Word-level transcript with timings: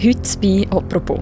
Heute 0.00 0.38
bei 0.40 0.64
«Apropos». 0.70 1.18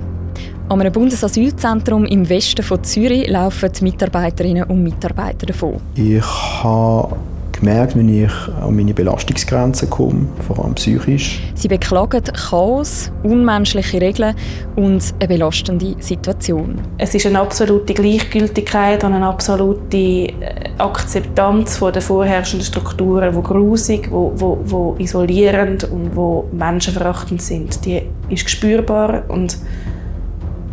An 0.68 0.80
einem 0.82 0.92
Bundesasylzentrum 0.92 2.04
im 2.04 2.28
Westen 2.28 2.62
von 2.62 2.84
Zürich 2.84 3.26
laufen 3.26 3.72
die 3.72 3.84
Mitarbeiterinnen 3.84 4.64
und 4.64 4.82
Mitarbeiter 4.82 5.46
davon. 5.46 5.80
Ich 5.94 6.22
habe 6.22 7.16
gemerkt, 7.58 7.96
wenn 7.96 8.24
ich 8.24 8.30
an 8.60 8.76
meine 8.76 8.92
Belastungsgrenzen 8.92 9.88
komme, 9.88 10.26
vor 10.46 10.62
allem 10.62 10.74
psychisch. 10.74 11.40
Sie 11.54 11.68
beklagen 11.68 12.22
Chaos, 12.24 13.10
unmenschliche 13.22 14.00
Regeln 14.00 14.34
und 14.76 15.02
eine 15.18 15.28
belastende 15.28 15.96
Situation. 16.00 16.78
Es 16.98 17.14
ist 17.14 17.26
eine 17.26 17.40
absolute 17.40 17.94
Gleichgültigkeit 17.94 19.02
und 19.04 19.14
eine 19.14 19.26
absolute 19.26 19.96
äh, 19.96 20.30
Akzeptanz 20.78 21.78
von 21.78 21.92
der 21.92 22.02
vorherrschenden 22.02 22.66
Strukturen, 22.66 23.34
die 23.34 23.42
grusig, 23.42 24.10
wo, 24.10 24.32
wo, 24.36 24.58
wo 24.64 24.96
isolierend 24.98 25.84
und 25.84 26.14
wo 26.14 26.44
menschenverachtend 26.52 27.40
sind. 27.40 27.84
Die 27.84 28.02
ist 28.28 28.48
spürbar 28.50 29.24
und 29.28 29.56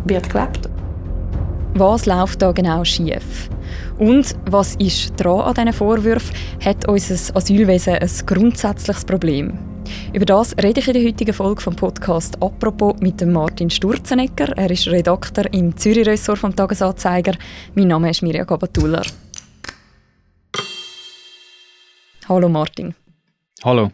wird 0.04 0.30
gelebt. 0.30 0.68
Was 1.74 2.06
läuft 2.06 2.42
da 2.42 2.52
genau 2.52 2.84
schief? 2.84 3.48
Und 3.98 4.36
was 4.50 4.76
ist 4.76 5.12
dran 5.16 5.40
an 5.40 5.54
diesen 5.54 5.72
Vorwürfen? 5.72 6.36
Hat 6.64 6.86
unser 6.88 7.36
Asylwesen 7.36 7.94
ein 7.94 8.10
grundsätzliches 8.26 9.04
Problem? 9.04 9.58
Über 10.12 10.24
das 10.24 10.56
rede 10.56 10.80
ich 10.80 10.88
in 10.88 10.94
der 10.94 11.04
heutigen 11.04 11.32
Folge 11.32 11.60
vom 11.60 11.76
Podcast 11.76 12.40
«Apropos» 12.40 12.94
mit 13.00 13.20
dem 13.20 13.32
Martin 13.32 13.70
Sturzenegger. 13.70 14.56
Er 14.56 14.70
ist 14.70 14.86
Redakteur 14.86 15.52
im 15.52 15.76
Zürich-Ressort 15.76 16.38
vom 16.38 16.54
Tagesanzeiger. 16.54 17.34
Mein 17.74 17.88
Name 17.88 18.10
ist 18.10 18.22
Mirja 18.22 18.44
Gabatuller. 18.44 19.02
Hallo 22.28 22.48
Martin. 22.48 22.94
Hallo. 23.64 23.90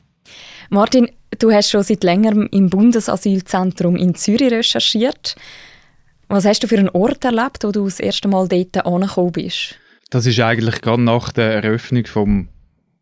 Martin, 0.68 1.08
du 1.38 1.52
hast 1.52 1.70
schon 1.70 1.82
seit 1.82 2.04
längerem 2.04 2.48
im 2.50 2.70
Bundesasylzentrum 2.70 3.96
in 3.96 4.14
Zürich 4.14 4.52
recherchiert. 4.52 5.36
Was 6.28 6.44
hast 6.44 6.62
du 6.62 6.68
für 6.68 6.78
einen 6.78 6.90
Ort 6.90 7.24
erlebt, 7.24 7.64
wo 7.64 7.72
du 7.72 7.84
das 7.84 8.00
erste 8.00 8.28
Mal 8.28 8.48
dort 8.48 8.86
angekommen 8.86 9.32
bist? 9.32 9.76
Das 10.10 10.26
ist 10.26 10.40
eigentlich 10.40 10.80
gerade 10.80 11.02
nach 11.02 11.32
der 11.32 11.54
Eröffnung 11.54 12.06
vom 12.06 12.48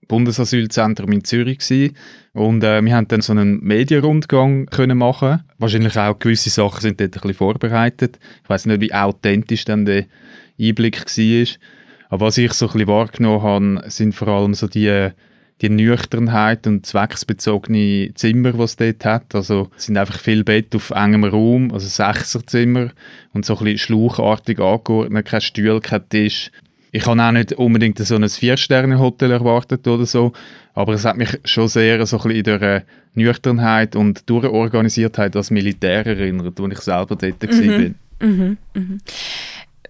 Bundesasylzentrum 0.09 1.13
in 1.13 1.25
Zürich 1.25 1.59
gewesen. 1.59 1.97
und 2.33 2.65
äh, 2.65 2.83
wir 2.83 2.95
haben 2.95 3.09
dann 3.09 3.21
so 3.21 3.33
einen 3.33 3.63
Medienrundgang 3.63 4.67
können 4.67 4.99
machen. 4.99 5.45
Wahrscheinlich 5.59 5.99
auch 5.99 6.19
gewisse 6.19 6.51
Sachen 6.51 6.81
sind 6.81 7.01
dort 7.01 7.15
ein 7.15 7.21
bisschen 7.21 7.35
vorbereitet. 7.35 8.19
Ich 8.43 8.49
weiß 8.49 8.67
nicht, 8.67 8.81
wie 8.81 8.95
authentisch 8.95 9.67
dann 9.67 9.85
der 9.85 10.07
Einblick 10.59 11.05
war. 11.05 11.47
Aber 12.09 12.27
was 12.27 12.39
ich 12.39 12.53
so 12.55 12.67
ein 12.67 12.73
bisschen 12.73 12.89
wahrgenommen 12.89 13.43
habe, 13.43 13.91
sind 13.91 14.15
vor 14.15 14.29
allem 14.29 14.55
so 14.55 14.67
die 14.67 15.11
die 15.61 15.69
Nüchternheit 15.69 16.67
und 16.67 16.87
zwecksbezogene 16.87 18.13
Zimmer, 18.15 18.53
die 18.53 18.63
es 18.63 18.77
dort 18.77 19.05
hat. 19.05 19.35
Also 19.35 19.71
es 19.77 19.87
sind 19.87 19.97
einfach 19.97 20.19
viele 20.19 20.45
Bett 20.45 20.75
auf 20.75 20.91
engem 20.91 21.25
Raum, 21.25 21.73
also 21.73 21.87
Sechserzimmer 21.89 22.91
und 23.33 23.45
so 23.45 23.59
ein 23.59 23.65
bisschen 23.65 23.79
schlauchartig 23.79 24.61
angeordnet, 24.61 25.27
kein 25.27 25.41
Stuhl, 25.41 25.81
kein 25.81 26.09
Tisch. 26.09 26.51
Ich 26.91 27.07
habe 27.07 27.23
auch 27.23 27.33
nicht 27.33 27.53
unbedingt 27.53 27.99
so 27.99 28.15
ein 28.15 28.29
Vier-Sterne-Hotel 28.29 29.33
erwartet 29.33 29.87
oder 29.87 30.07
so, 30.07 30.33
aber 30.75 30.95
es 30.95 31.05
hat 31.05 31.17
mich 31.17 31.39
schon 31.45 31.69
sehr 31.69 32.05
so 32.07 32.19
ein 32.19 32.23
bisschen 32.23 32.55
in 32.55 32.61
der 32.61 32.85
Nüchternheit 33.15 33.97
und 33.97 34.29
Durchorganisiertheit 34.31 35.37
als 35.37 35.51
Militär 35.51 36.07
erinnert, 36.07 36.59
als 36.59 36.73
ich 36.73 36.81
selber 36.81 37.17
dort 37.17 37.43
mhm. 37.43 37.95
war. 38.21 38.27
Mhm. 38.29 38.57
Mhm. 38.75 38.99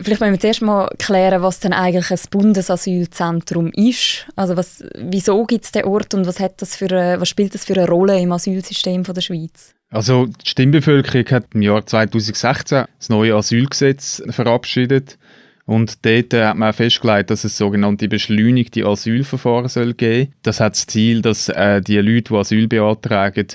Vielleicht 0.01 0.21
müssen 0.21 0.33
wir 0.33 0.41
zuerst 0.41 0.63
mal 0.63 0.89
klären, 0.99 1.43
was 1.43 1.61
denn 1.61 1.73
eigentlich 1.73 2.11
ein 2.11 2.31
Bundesasylzentrum 2.31 3.71
ist. 3.73 4.27
Also 4.37 4.57
was, 4.57 4.85
wieso 4.97 5.45
gibt 5.45 5.65
es 5.65 5.73
den 5.73 5.85
Ort 5.85 6.15
und 6.15 6.27
was, 6.27 6.41
hat 6.41 6.63
das 6.63 6.77
für 6.77 6.89
was 6.91 7.29
spielt 7.29 7.55
das 7.55 7.65
für 7.65 7.75
eine 7.75 7.89
Rolle 7.89 8.21
im 8.21 8.33
Asylsystem 8.33 9.05
von 9.05 9.15
der 9.15 9.23
Schweiz? 9.23 9.75
Also 9.91 10.27
die 10.27 10.49
Stimmbevölkerung 10.49 11.27
hat 11.31 11.47
im 11.55 11.63
Jahr 11.63 11.85
2016 11.85 12.85
das 12.99 13.09
neue 13.09 13.35
Asylgesetz 13.35 14.23
verabschiedet 14.29 15.19
und 15.65 16.05
dort 16.07 16.33
hat 16.33 16.57
man 16.57 16.73
festgelegt, 16.73 17.31
dass 17.31 17.45
es 17.45 17.59
sogenannte 17.59 18.09
beschleunigte 18.09 18.87
Asylverfahren 18.87 19.69
soll 19.69 19.95
geben. 19.95 20.33
Das 20.43 20.61
hat 20.61 20.75
das 20.75 20.87
Ziel, 20.87 21.23
dass 21.23 21.49
äh, 21.49 21.81
die 21.81 21.99
Leute, 21.99 22.33
die 22.33 22.35
Asyl 22.35 22.69
beantragen, 22.69 23.49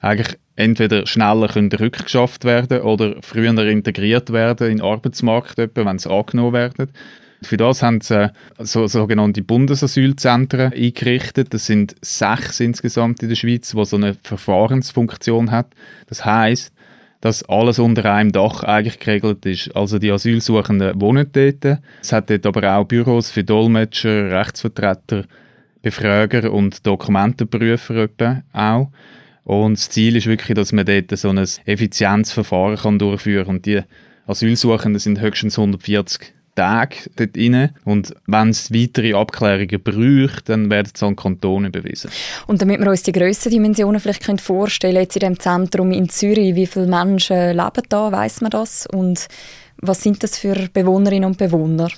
eigentlich 0.00 0.38
entweder 0.58 1.06
schneller 1.06 1.48
können 1.48 1.70
rückgeschafft 1.70 2.44
werden 2.44 2.80
oder 2.80 3.16
früher 3.22 3.56
integriert 3.64 4.32
werden 4.32 4.70
in 4.70 4.78
den 4.78 4.86
Arbeitsmarkt, 4.86 5.56
wenn 5.56 5.98
sie 5.98 6.10
angenommen 6.10 6.52
werden. 6.52 6.90
Für 7.42 7.56
das 7.56 7.84
haben 7.84 8.00
sie 8.00 8.24
äh, 8.24 8.30
so, 8.58 8.88
sogenannte 8.88 9.42
Bundesasylzentren 9.42 10.72
eingerichtet. 10.72 11.54
Das 11.54 11.66
sind 11.66 11.94
sechs 12.02 12.58
insgesamt 12.58 13.22
in 13.22 13.28
der 13.28 13.36
Schweiz, 13.36 13.70
die 13.70 13.84
so 13.84 13.96
eine 13.96 14.14
Verfahrensfunktion 14.14 15.52
hat. 15.52 15.68
Das 16.08 16.24
heißt, 16.24 16.72
dass 17.20 17.44
alles 17.44 17.78
unter 17.78 18.12
einem 18.12 18.32
Dach 18.32 18.64
eigentlich 18.64 18.98
geregelt 18.98 19.46
ist. 19.46 19.76
Also 19.76 20.00
die 20.00 20.10
Asylsuchenden 20.10 21.00
wohnen 21.00 21.30
dort. 21.30 21.80
Es 22.02 22.12
hat 22.12 22.30
dort 22.30 22.46
aber 22.46 22.76
auch 22.76 22.84
Büros 22.84 23.30
für 23.30 23.44
Dolmetscher, 23.44 24.32
Rechtsvertreter, 24.32 25.24
Befrager 25.82 26.52
und 26.52 26.84
Dokumentenprüfer 26.84 28.08
auch. 28.52 28.90
Und 29.48 29.78
das 29.78 29.88
Ziel 29.88 30.14
ist 30.14 30.26
wirklich, 30.26 30.54
dass 30.54 30.72
man 30.72 30.84
dort 30.84 31.10
so 31.18 31.30
ein 31.30 31.38
Effizienzverfahren 31.38 32.76
kann 32.76 32.98
durchführen 32.98 33.46
kann. 33.46 33.56
Und 33.56 33.64
die 33.64 33.80
Asylsuchenden 34.26 35.00
sind 35.00 35.22
höchstens 35.22 35.58
140 35.58 36.34
Tage 36.54 36.96
dort 37.16 37.34
rein. 37.34 37.74
Und 37.86 38.14
wenn 38.26 38.50
es 38.50 38.74
weitere 38.74 39.14
Abklärungen 39.14 39.82
braucht, 39.82 40.50
dann 40.50 40.68
werden 40.68 40.92
sie 40.94 41.06
an 41.06 41.16
Kanton 41.16 41.64
überwiesen. 41.64 42.10
Und 42.46 42.60
damit 42.60 42.78
wir 42.78 42.90
uns 42.90 43.04
die 43.04 43.12
Grössendimensionen 43.12 44.02
vielleicht 44.02 44.22
können 44.22 44.38
vorstellen 44.38 44.96
jetzt 44.96 45.16
in 45.16 45.20
dem 45.20 45.40
Zentrum 45.40 45.92
in 45.92 46.10
Zürich, 46.10 46.54
wie 46.54 46.66
viele 46.66 46.86
Menschen 46.86 47.56
leben 47.56 47.82
da, 47.88 48.12
weiß 48.12 48.42
man 48.42 48.50
das? 48.50 48.86
Und 48.86 49.28
was 49.78 50.02
sind 50.02 50.22
das 50.22 50.36
für 50.36 50.68
Bewohnerinnen 50.74 51.24
und 51.24 51.38
Bewohner? 51.38 51.88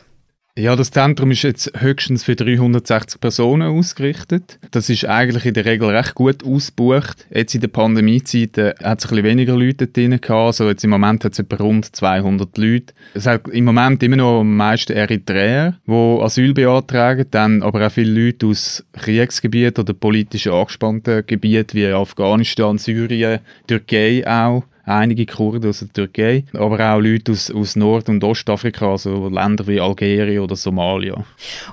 Ja, 0.56 0.75
das 0.75 0.91
Zentrum 0.91 1.31
ist 1.31 1.43
jetzt 1.43 1.71
höchstens 1.81 2.25
für 2.25 2.34
360 2.34 3.21
Personen 3.21 3.69
ausgerichtet. 3.69 4.59
Das 4.72 4.91
ist 4.91 5.05
eigentlich 5.05 5.47
in 5.47 5.55
der 5.55 5.65
Regel 5.65 5.88
recht 5.91 6.16
gut 6.16 6.44
ausgebucht. 6.44 7.25
Jetzt 7.33 7.55
in 7.55 7.61
der 7.61 7.69
Pandemiezeit 7.69 8.56
hat 8.83 9.05
es 9.05 9.11
weniger 9.11 9.56
Leute 9.56 9.87
drin 9.87 10.21
gehabt. 10.21 10.31
Also 10.31 10.69
jetzt 10.69 10.83
im 10.83 10.91
Moment 10.91 11.25
hat 11.25 11.33
es 11.33 11.38
etwa 11.38 11.56
rund 11.56 11.94
200 11.94 12.59
Leute. 12.59 12.93
Es 13.15 13.27
hat 13.27 13.47
im 13.49 13.65
Moment 13.65 14.03
immer 14.03 14.16
noch 14.16 14.41
am 14.41 14.56
meisten 14.56 14.93
Eritreer, 14.93 15.78
die 15.87 15.93
Asyl 16.21 16.53
beantragen, 16.53 17.27
dann 17.31 17.62
aber 17.62 17.87
auch 17.87 17.93
viele 17.93 18.27
Leute 18.27 18.47
aus 18.47 18.84
Kriegsgebieten 18.93 19.84
oder 19.84 19.94
politisch 19.94 20.49
angespannten 20.49 21.25
Gebieten 21.27 21.75
wie 21.75 21.87
Afghanistan, 21.87 22.77
Syrien, 22.77 23.38
Türkei 23.69 24.27
auch 24.27 24.65
einige 24.90 25.26
Kurden 25.26 25.70
aus 25.70 25.80
der 25.80 25.92
Türkei, 25.92 26.44
aber 26.52 26.94
auch 26.94 27.00
Leute 27.00 27.32
aus, 27.32 27.50
aus 27.50 27.76
Nord- 27.76 28.08
und 28.08 28.22
Ostafrika, 28.24 28.90
also 28.90 29.28
Länder 29.28 29.66
wie 29.66 29.80
Algerien 29.80 30.40
oder 30.40 30.56
Somalia. 30.56 31.24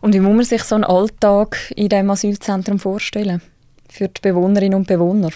Und 0.02 0.14
wie 0.14 0.20
muss 0.20 0.36
man 0.36 0.46
sich 0.46 0.64
so 0.64 0.76
einen 0.76 0.84
Alltag 0.84 1.58
in 1.76 1.90
diesem 1.90 2.10
Asylzentrum 2.10 2.80
vorstellen? 2.80 3.42
Für 3.90 4.08
die 4.08 4.22
Bewohnerinnen 4.22 4.78
und 4.78 4.88
Bewohner? 4.88 5.32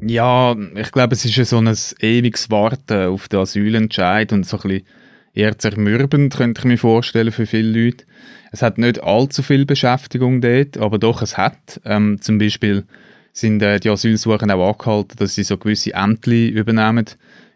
Ja, 0.00 0.54
ich 0.76 0.92
glaube, 0.92 1.14
es 1.14 1.24
ist 1.24 1.50
so 1.50 1.58
ein 1.58 1.76
ewiges 2.00 2.50
Warten 2.50 3.08
auf 3.08 3.28
den 3.28 3.40
Asylentscheid 3.40 4.32
und 4.32 4.46
so 4.46 4.56
ein 4.58 4.62
bisschen 4.62 4.86
eher 5.34 5.58
zermürbend, 5.58 6.36
könnte 6.36 6.60
ich 6.60 6.64
mir 6.64 6.78
vorstellen, 6.78 7.32
für 7.32 7.46
viele 7.46 7.84
Leute. 7.84 8.04
Es 8.52 8.62
hat 8.62 8.78
nicht 8.78 9.02
allzu 9.02 9.42
viel 9.42 9.64
Beschäftigung 9.64 10.40
dort, 10.40 10.76
aber 10.76 10.98
doch, 10.98 11.22
es 11.22 11.36
hat. 11.36 11.80
Ähm, 11.84 12.20
zum 12.20 12.38
Beispiel 12.38 12.84
sind 13.32 13.62
äh, 13.62 13.80
die 13.80 13.90
Asylsuchenden 13.90 14.58
auch 14.58 14.72
angehalten, 14.72 15.16
dass 15.18 15.34
sie 15.34 15.42
so 15.42 15.56
gewisse 15.56 15.94
Ämter 15.94 16.32
übernehmen, 16.32 17.06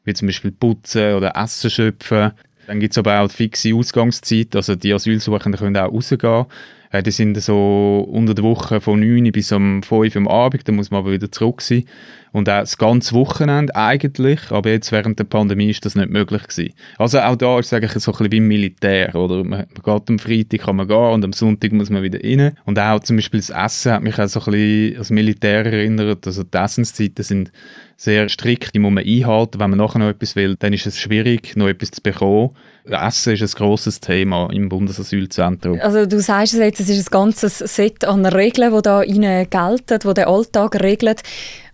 wie 0.04 0.14
zum 0.14 0.26
Beispiel 0.26 0.52
Putzen 0.52 1.14
oder 1.14 1.36
Essen 1.36 1.70
schöpfen. 1.70 2.32
Dann 2.66 2.80
gibt 2.80 2.92
es 2.92 2.98
aber 2.98 3.20
auch 3.20 3.30
fixe 3.30 3.74
Ausgangszeit, 3.74 4.56
also 4.56 4.74
die 4.74 4.92
Asylsuchenden 4.92 5.58
können 5.58 5.76
auch 5.76 5.92
rausgehen. 5.92 6.46
Äh, 6.94 7.02
die 7.02 7.10
sind 7.10 7.40
so 7.42 8.06
unter 8.08 8.34
der 8.34 8.44
Woche 8.44 8.80
von 8.80 9.00
9 9.00 9.32
bis 9.32 9.50
um 9.50 9.82
5 9.82 9.92
Uhr 10.14 10.16
am 10.16 10.28
Abend, 10.28 10.68
dann 10.68 10.76
muss 10.76 10.92
man 10.92 11.00
aber 11.00 11.10
wieder 11.10 11.30
zurück 11.30 11.60
sein. 11.60 11.84
Und 12.30 12.48
auch 12.48 12.60
das 12.60 12.78
ganze 12.78 13.14
Wochenende 13.14 13.74
eigentlich, 13.74 14.50
aber 14.50 14.70
jetzt 14.70 14.92
während 14.92 15.18
der 15.18 15.24
Pandemie 15.24 15.70
ist 15.70 15.84
das 15.84 15.96
nicht 15.96 16.10
möglich 16.10 16.44
gewesen. 16.44 16.72
Also 16.96 17.18
auch 17.20 17.36
da 17.36 17.58
ist 17.58 17.66
es 17.66 17.72
eigentlich 17.72 17.92
so 17.92 18.12
ein 18.12 18.18
bisschen 18.18 18.32
wie 18.32 18.36
im 18.36 18.48
Militär, 18.48 19.14
oder? 19.14 19.42
Man, 19.42 19.66
geht 19.66 20.08
am 20.08 20.18
Freitag 20.20 20.60
kann 20.60 20.76
man 20.76 20.86
gehen 20.86 20.96
und 20.96 21.24
am 21.24 21.32
Sonntag 21.32 21.72
muss 21.72 21.90
man 21.90 22.02
wieder 22.04 22.20
rein. 22.22 22.56
Und 22.64 22.78
auch 22.78 23.00
zum 23.00 23.16
Beispiel 23.16 23.40
das 23.40 23.50
Essen 23.50 23.92
hat 23.92 24.02
mich 24.02 24.18
auch 24.18 24.28
so 24.28 24.40
ein 24.40 24.52
bisschen 24.52 24.98
als 24.98 25.10
Militär 25.10 25.66
erinnert. 25.66 26.26
Also 26.26 26.44
die 26.44 26.58
Essenszeiten 26.58 27.24
sind 27.24 27.52
sehr 27.96 28.28
strikt, 28.28 28.74
die 28.74 28.80
muss 28.80 28.92
man 28.92 29.04
einhalten. 29.04 29.58
Wenn 29.58 29.70
man 29.70 29.78
nachher 29.78 29.98
noch 29.98 30.08
etwas 30.08 30.36
will, 30.36 30.56
dann 30.58 30.72
ist 30.72 30.86
es 30.86 30.98
schwierig, 30.98 31.56
noch 31.56 31.68
etwas 31.68 31.92
zu 31.92 32.02
bekommen. 32.02 32.50
Essen 32.84 33.32
ist 33.32 33.42
ein 33.42 33.58
grosses 33.58 34.00
Thema 34.00 34.48
im 34.52 34.68
Bundesasylzentrum. 34.68 35.80
Also 35.80 36.04
du 36.06 36.20
sagst 36.20 36.54
es 36.54 36.60
jetzt, 36.60 36.80
es 36.80 36.90
ist 36.90 37.08
ein 37.08 37.12
ganzes 37.12 37.58
Set 37.58 38.04
an 38.04 38.26
Regeln, 38.26 38.74
die 38.74 38.82
da 38.82 38.98
rein 38.98 39.48
gelten, 39.48 39.98
die 39.98 40.14
den 40.14 40.24
Alltag 40.24 40.82
regeln. 40.82 41.16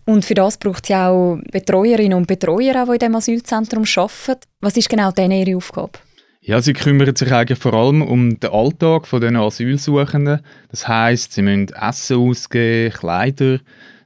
Und 0.06 0.24
für 0.24 0.34
das 0.34 0.56
braucht 0.56 0.84
es 0.84 0.88
ja 0.88 1.10
auch 1.10 1.38
Betreuerinnen 1.50 2.14
und 2.16 2.26
Betreuer, 2.26 2.84
die 2.84 2.92
in 2.92 2.98
diesem 2.98 3.14
Asylzentrum 3.14 3.84
arbeiten. 3.96 4.40
Was 4.60 4.76
ist 4.76 4.88
genau 4.88 5.10
denn 5.10 5.32
ihre 5.32 5.56
Aufgabe? 5.56 5.92
Ja, 6.42 6.60
sie 6.62 6.72
kümmern 6.72 7.14
sich 7.14 7.32
eigentlich 7.32 7.58
vor 7.58 7.74
allem 7.74 8.02
um 8.02 8.40
den 8.40 8.50
Alltag 8.50 9.06
der 9.10 9.34
Asylsuchenden. 9.34 10.40
Das 10.70 10.88
heißt, 10.88 11.32
sie 11.32 11.42
müssen 11.42 11.68
Essen 11.68 12.16
ausgeben, 12.16 12.94
Kleider, 12.94 13.58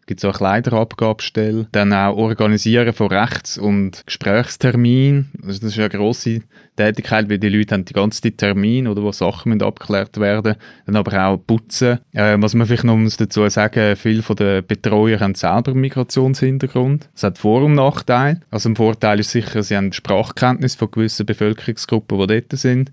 gibt 0.06 0.22
es 0.22 0.24
auch 0.24 0.36
Kleiderabgabestelle. 0.36 1.66
Dann 1.72 1.92
auch 1.92 2.16
Organisieren 2.16 2.92
von 2.92 3.08
Rechts- 3.08 3.58
und 3.58 4.02
Gesprächsterminen. 4.06 5.30
Also 5.42 5.60
das 5.60 5.72
ist 5.72 5.78
eine 5.78 5.88
grosse 5.88 6.42
Tätigkeit, 6.76 7.28
weil 7.28 7.38
die 7.38 7.48
Leute 7.48 7.74
haben 7.74 7.84
die 7.84 7.92
ganze 7.92 8.20
Zeit 8.20 8.38
Termine 8.38 8.90
oder 8.90 9.02
wo 9.02 9.12
Sachen 9.12 9.60
abgeklärt 9.62 10.18
werden 10.18 10.56
Dann 10.86 10.96
aber 10.96 11.26
auch 11.26 11.36
Putzen. 11.36 12.00
Äh, 12.12 12.36
was 12.38 12.54
man 12.54 12.66
vielleicht 12.66 12.84
noch 12.84 12.98
dazu 13.16 13.48
sagen 13.48 13.96
viele 13.96 14.22
den 14.22 14.66
Betreuer 14.66 15.20
haben 15.20 15.34
selber 15.34 15.70
einen 15.70 15.80
Migrationshintergrund. 15.80 17.08
Das 17.14 17.22
hat 17.22 17.38
Vor- 17.38 17.62
und 17.62 17.74
Nachteile. 17.74 18.40
Also 18.50 18.68
ein 18.68 18.76
Vorteil 18.76 19.20
ist 19.20 19.30
sicher, 19.30 19.62
sie 19.62 19.76
haben 19.76 19.92
Sprachkenntnis 19.92 20.74
von 20.74 20.90
gewissen 20.90 21.26
Bevölkerungsgruppen, 21.26 22.18
die 22.18 22.26
dort 22.26 22.58
sind. 22.58 22.92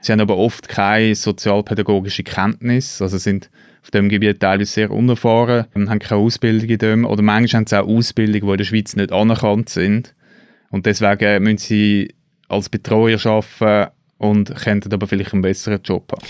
Sie 0.00 0.12
haben 0.12 0.20
aber 0.20 0.36
oft 0.36 0.68
keine 0.68 1.14
sozialpädagogische 1.14 2.22
Kenntnis, 2.22 3.02
also 3.02 3.18
sind 3.18 3.50
auf 3.82 3.90
dem 3.90 4.08
Gebiet 4.08 4.40
teilweise 4.40 4.72
sehr 4.72 4.90
unerfahren 4.90 5.66
und 5.74 5.90
haben 5.90 5.98
keine 5.98 6.20
Ausbildung 6.20 6.68
in 6.68 6.78
dem. 6.78 7.04
Oder 7.04 7.22
manchmal 7.22 7.60
haben 7.60 7.66
sie 7.66 7.80
auch 7.80 7.88
Ausbildungen, 7.88 8.46
die 8.46 8.52
in 8.52 8.58
der 8.58 8.64
Schweiz 8.64 8.96
nicht 8.96 9.12
anerkannt 9.12 9.68
sind. 9.68 10.14
Und 10.70 10.86
deswegen 10.86 11.42
müssen 11.42 11.58
sie 11.58 12.14
als 12.48 12.68
Betreuer 12.68 13.18
arbeiten 13.24 13.92
und 14.18 14.54
könnten 14.54 14.92
aber 14.92 15.06
vielleicht 15.06 15.32
einen 15.32 15.42
besseren 15.42 15.80
Job 15.82 16.12
haben. 16.12 16.26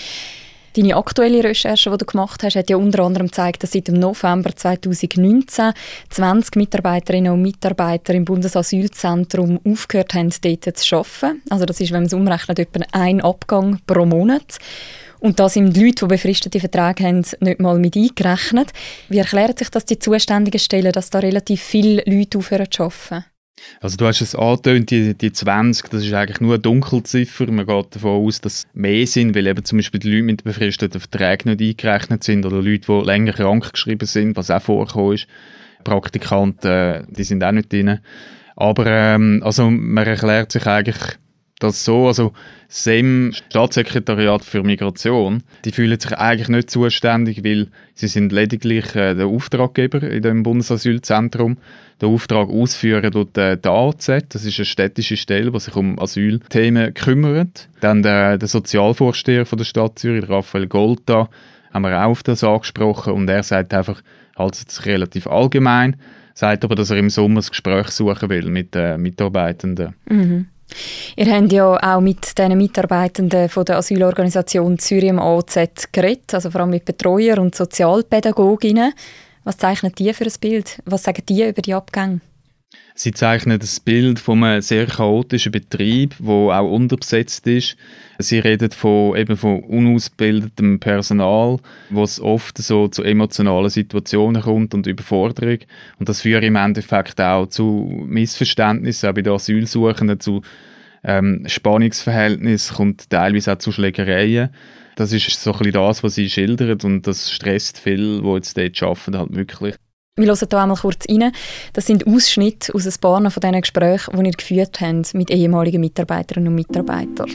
Deine 0.75 0.95
aktuelle 0.95 1.43
Recherche, 1.43 1.89
die 1.89 1.97
du 1.97 2.05
gemacht 2.05 2.43
hast, 2.43 2.55
hat 2.55 2.69
ja 2.69 2.77
unter 2.77 3.03
anderem 3.03 3.27
gezeigt, 3.27 3.63
dass 3.63 3.71
seit 3.71 3.87
dem 3.87 3.95
November 3.95 4.55
2019 4.55 5.73
20 6.09 6.55
Mitarbeiterinnen 6.55 7.33
und 7.33 7.41
Mitarbeiter 7.41 8.13
im 8.13 8.25
Bundesasylzentrum 8.25 9.59
aufgehört 9.65 10.13
haben, 10.13 10.29
dort 10.41 10.77
zu 10.77 10.95
arbeiten. 10.95 11.41
Also 11.49 11.65
das 11.65 11.79
ist, 11.79 11.91
wenn 11.91 12.01
man 12.01 12.07
es 12.07 12.13
umrechnet, 12.13 12.59
etwa 12.59 12.85
ein 12.91 13.21
Abgang 13.21 13.79
pro 13.87 14.05
Monat. 14.05 14.59
Und 15.19 15.39
da 15.39 15.49
sind 15.49 15.75
die 15.75 15.85
Leute, 15.85 16.05
die 16.05 16.09
befristete 16.09 16.59
Verträge 16.59 17.03
haben, 17.03 17.25
nicht 17.41 17.59
mal 17.59 17.77
mit 17.77 17.95
eingerechnet. 17.95 18.71
Wie 19.09 19.17
erklärt 19.17 19.59
sich 19.59 19.69
das 19.69 19.85
die 19.85 19.99
zuständigen 19.99 20.59
Stellen, 20.59 20.91
dass 20.91 21.09
da 21.09 21.19
relativ 21.19 21.61
viele 21.61 22.03
Leute 22.05 22.37
aufhören 22.37 22.71
zu 22.71 22.83
arbeiten? 22.83 23.25
Also 23.81 23.97
du 23.97 24.05
hast 24.05 24.21
es 24.21 24.35
angetönt, 24.35 24.91
die, 24.91 25.13
die 25.13 25.31
20, 25.31 25.89
das 25.89 26.03
ist 26.03 26.13
eigentlich 26.13 26.41
nur 26.41 26.53
eine 26.53 26.61
Dunkelziffer. 26.61 27.49
Man 27.51 27.65
geht 27.65 27.95
davon 27.95 28.25
aus, 28.25 28.41
dass 28.41 28.67
mehr 28.73 29.07
sind, 29.07 29.35
weil 29.35 29.47
eben 29.47 29.63
zum 29.63 29.77
Beispiel 29.77 29.99
die 29.99 30.11
Leute 30.11 30.23
mit 30.23 30.43
befristeten 30.43 30.99
Verträgen 30.99 31.55
nicht 31.55 31.61
eingerechnet 31.83 32.23
sind 32.23 32.45
oder 32.45 32.61
Leute, 32.61 32.85
die 32.87 33.05
länger 33.05 33.33
krank 33.33 33.71
geschrieben 33.71 34.05
sind, 34.05 34.35
was 34.35 34.51
auch 34.51 34.61
vorkommt 34.61 35.15
ist. 35.15 35.27
Praktikanten, 35.83 37.07
die 37.09 37.23
sind 37.23 37.43
auch 37.43 37.51
nicht 37.51 37.71
drin. 37.71 37.99
Aber 38.55 38.85
ähm, 38.85 39.41
also 39.43 39.69
man 39.69 40.05
erklärt 40.05 40.51
sich 40.51 40.65
eigentlich 40.65 41.17
das 41.59 41.83
so, 41.83 42.07
also 42.07 42.33
SEM, 42.69 43.33
Staatssekretariat 43.33 44.43
für 44.43 44.63
Migration, 44.63 45.43
die 45.65 45.71
fühlen 45.71 45.99
sich 45.99 46.17
eigentlich 46.17 46.47
nicht 46.47 46.71
zuständig, 46.71 47.43
weil 47.43 47.67
sie 47.93 48.07
sind 48.07 48.31
lediglich 48.31 48.95
äh, 48.95 49.13
der 49.13 49.27
Auftraggeber 49.27 50.03
in 50.03 50.23
dem 50.23 50.43
Bundesasylzentrum. 50.43 51.57
Den 52.01 52.09
Auftrag 52.09 52.47
ausführen 52.47 53.11
durch 53.11 53.27
äh, 53.35 53.57
die 53.57 53.67
AZ, 53.67 54.07
das 54.29 54.45
ist 54.45 54.57
eine 54.57 54.65
städtische 54.65 55.17
Stelle, 55.17 55.51
die 55.51 55.59
sich 55.59 55.75
um 55.75 55.99
Asylthemen 55.99 56.93
kümmert. 56.93 57.67
Dann 57.81 58.03
der, 58.03 58.37
der 58.37 58.47
Sozialvorsteher 58.47 59.45
von 59.45 59.57
der 59.57 59.65
Stadt 59.65 59.99
Zürich, 59.99 60.29
Raphael 60.29 60.67
Golta, 60.67 61.29
haben 61.73 61.83
wir 61.83 61.99
auch 61.99 62.11
auf 62.11 62.23
das 62.23 62.43
angesprochen 62.43 63.13
und 63.13 63.29
er 63.29 63.43
sagt 63.43 63.73
einfach, 63.73 64.01
haltet 64.37 64.71
sich 64.71 64.85
relativ 64.85 65.27
allgemein, 65.27 65.97
sagt 66.33 66.63
aber, 66.63 66.75
dass 66.75 66.89
er 66.89 66.97
im 66.97 67.09
Sommer 67.09 67.35
das 67.35 67.49
Gespräch 67.49 67.89
suchen 67.89 68.29
will 68.29 68.49
mit 68.49 68.73
den 68.73 68.81
äh, 68.81 68.97
Mitarbeitenden. 68.97 69.93
Mhm. 70.09 70.47
Ihr 71.15 71.33
habt 71.33 71.51
ja 71.51 71.95
auch 71.95 72.01
mit 72.01 72.37
den 72.37 72.57
Mitarbeitenden 72.57 73.49
von 73.49 73.65
der 73.65 73.77
Asylorganisation 73.77 74.79
Zürich 74.79 75.09
im 75.09 75.19
AZ 75.19 75.91
geredet, 75.91 76.33
also 76.33 76.51
vor 76.51 76.61
allem 76.61 76.71
mit 76.71 76.85
Betreuer 76.85 77.37
und 77.39 77.55
Sozialpädagoginnen. 77.55 78.93
Was 79.43 79.57
zeichnet 79.57 79.99
die 79.99 80.13
für 80.13 80.25
ein 80.25 80.33
Bild? 80.39 80.79
Was 80.85 81.03
sagen 81.03 81.23
die 81.27 81.43
über 81.43 81.61
die 81.61 81.73
Abgänge? 81.73 82.21
Sie 83.01 83.13
zeichnen 83.13 83.57
das 83.57 83.79
Bild 83.79 84.19
von 84.19 84.43
einem 84.43 84.61
sehr 84.61 84.85
chaotischen 84.85 85.53
Betrieb, 85.53 86.15
wo 86.19 86.51
auch 86.51 86.69
unterbesetzt 86.69 87.47
ist. 87.47 87.77
Sie 88.17 88.39
reden 88.39 88.71
von, 88.71 89.15
eben 89.15 89.37
von 89.37 89.63
unausgebildetem 89.63 90.81
Personal, 90.81 91.59
wo 91.91 92.03
es 92.03 92.19
oft 92.19 92.57
so 92.57 92.89
zu 92.89 93.03
emotionalen 93.03 93.69
Situationen 93.69 94.41
kommt 94.41 94.73
und 94.73 94.85
Überforderung. 94.85 95.59
Und 95.97 96.09
das 96.09 96.23
führt 96.23 96.43
im 96.43 96.57
Endeffekt 96.57 97.21
auch 97.21 97.45
zu 97.45 98.03
Missverständnissen, 98.05 99.07
auch 99.07 99.13
bei 99.13 99.21
den 99.21 99.31
Asylsuchenden, 99.31 100.19
zu 100.19 100.41
ähm, 101.01 101.45
Spannungsverhältnissen, 101.47 102.75
kommt 102.75 103.09
teilweise 103.09 103.53
auch 103.53 103.59
zu 103.59 103.71
Schlägereien. 103.71 104.49
Das 104.97 105.13
ist 105.13 105.41
so 105.41 105.53
ein 105.53 105.59
bisschen 105.59 105.71
das, 105.71 106.03
was 106.03 106.15
sie 106.15 106.29
schildern 106.29 106.77
und 106.83 107.07
das 107.07 107.31
stresst 107.31 107.79
viele, 107.79 108.21
die 108.21 108.27
jetzt 108.33 108.57
dort 108.57 108.83
arbeiten, 108.83 109.17
halt 109.17 109.35
wirklich. 109.37 109.75
Wir 110.19 110.27
hören 110.27 110.47
hier 110.49 110.59
einmal 110.59 110.77
kurz 110.77 111.05
rein. 111.09 111.31
Das 111.71 111.85
sind 111.85 112.05
Ausschnitte 112.05 112.75
aus 112.75 112.85
ein 112.85 112.93
paar 112.99 113.31
von 113.31 113.41
diesen 113.41 113.61
Gesprächen, 113.61 114.17
die 114.17 114.23
wir 114.25 114.31
geführt 114.31 114.81
haben 114.81 115.03
mit 115.13 115.31
ehemaligen 115.31 115.79
Mitarbeiterinnen 115.79 116.49
und 116.49 116.55
Mitarbeitern. 116.55 117.29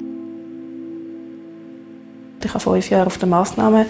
Ich 2.45 2.51
habe 2.51 2.61
fünf 2.61 2.91
Jahre 2.91 3.07
auf 3.07 3.17
der 3.17 3.29
Massnahme 3.29 3.87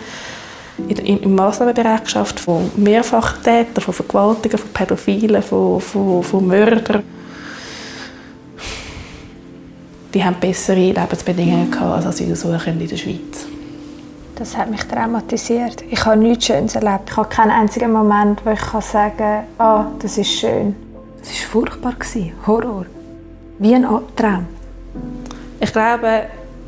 im 0.89 1.35
Massnahmenbereich 1.35 2.05
geschafft 2.05 2.39
von 2.39 2.71
Mehrfachtätern, 2.77 3.83
von 3.83 3.95
Vergewaltigern, 3.95 4.61
von 4.61 4.71
Pädophilen, 4.71 5.43
von, 5.43 5.81
von, 5.81 6.23
von 6.23 6.47
Mördern. 6.47 7.03
Die 10.15 10.23
haben 10.23 10.37
bessere 10.39 10.93
Lebensbedingungen 10.93 11.75
als 11.75 12.07
Asylsuchende 12.07 12.85
in 12.85 12.91
der 12.91 12.97
Schweiz. 12.97 13.54
Das 14.37 14.57
hat 14.57 14.69
mich 14.69 14.83
traumatisiert. 14.85 15.85
Ich 15.91 16.05
habe 16.05 16.17
nichts 16.17 16.47
Schönes 16.47 16.75
erlebt. 16.75 17.11
Ich 17.11 17.17
habe 17.17 17.29
keinen 17.29 17.53
einzigen 17.53 17.93
Moment, 17.93 18.45
wo 18.45 18.51
ich 18.51 18.61
sagen 18.61 19.17
kann, 19.17 19.45
ah, 19.59 19.87
das 20.01 20.19
ist 20.19 20.33
schön. 20.33 20.75
Es 21.23 21.29
war 21.29 21.63
furchtbar. 21.63 21.95
Horror. 22.47 22.87
Wie 23.61 23.75
ein 23.75 23.85
Albtraum. 23.85 24.47
Ich 25.61 25.73
glaube, 25.73 26.25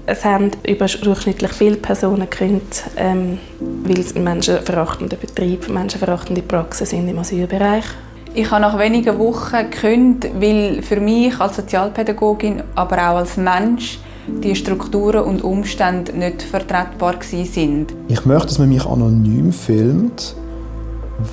es 0.06 0.24
haben 0.24 0.52
überdurchschnittlich 0.66 1.52
viele 1.52 1.76
Personen 1.76 2.30
gekündigt, 2.30 2.84
ähm, 2.96 3.38
weil 3.58 3.98
es 3.98 4.14
menschenverachtende 4.14 5.16
Betrieb, 5.16 5.68
menschenverachtende 5.68 6.42
Praxen 6.42 6.86
sind 6.86 7.08
im 7.08 7.18
Asylbereich. 7.18 7.84
Ich 8.32 8.48
habe 8.50 8.62
nach 8.62 8.78
wenigen 8.78 9.18
Wochen 9.18 9.70
gekündigt, 9.70 10.34
weil 10.38 10.82
für 10.82 11.00
mich 11.00 11.40
als 11.40 11.56
Sozialpädagogin, 11.56 12.62
aber 12.76 12.96
auch 12.98 13.16
als 13.16 13.36
Mensch, 13.36 13.98
die 14.42 14.56
Strukturen 14.56 15.24
und 15.24 15.42
Umstände 15.42 16.12
nicht 16.12 16.42
vertretbar 16.42 17.16
sind. 17.22 17.94
Ich 18.08 18.24
möchte, 18.24 18.48
dass 18.48 18.58
man 18.58 18.68
mich 18.68 18.84
anonym 18.84 19.52
filmt, 19.52 20.34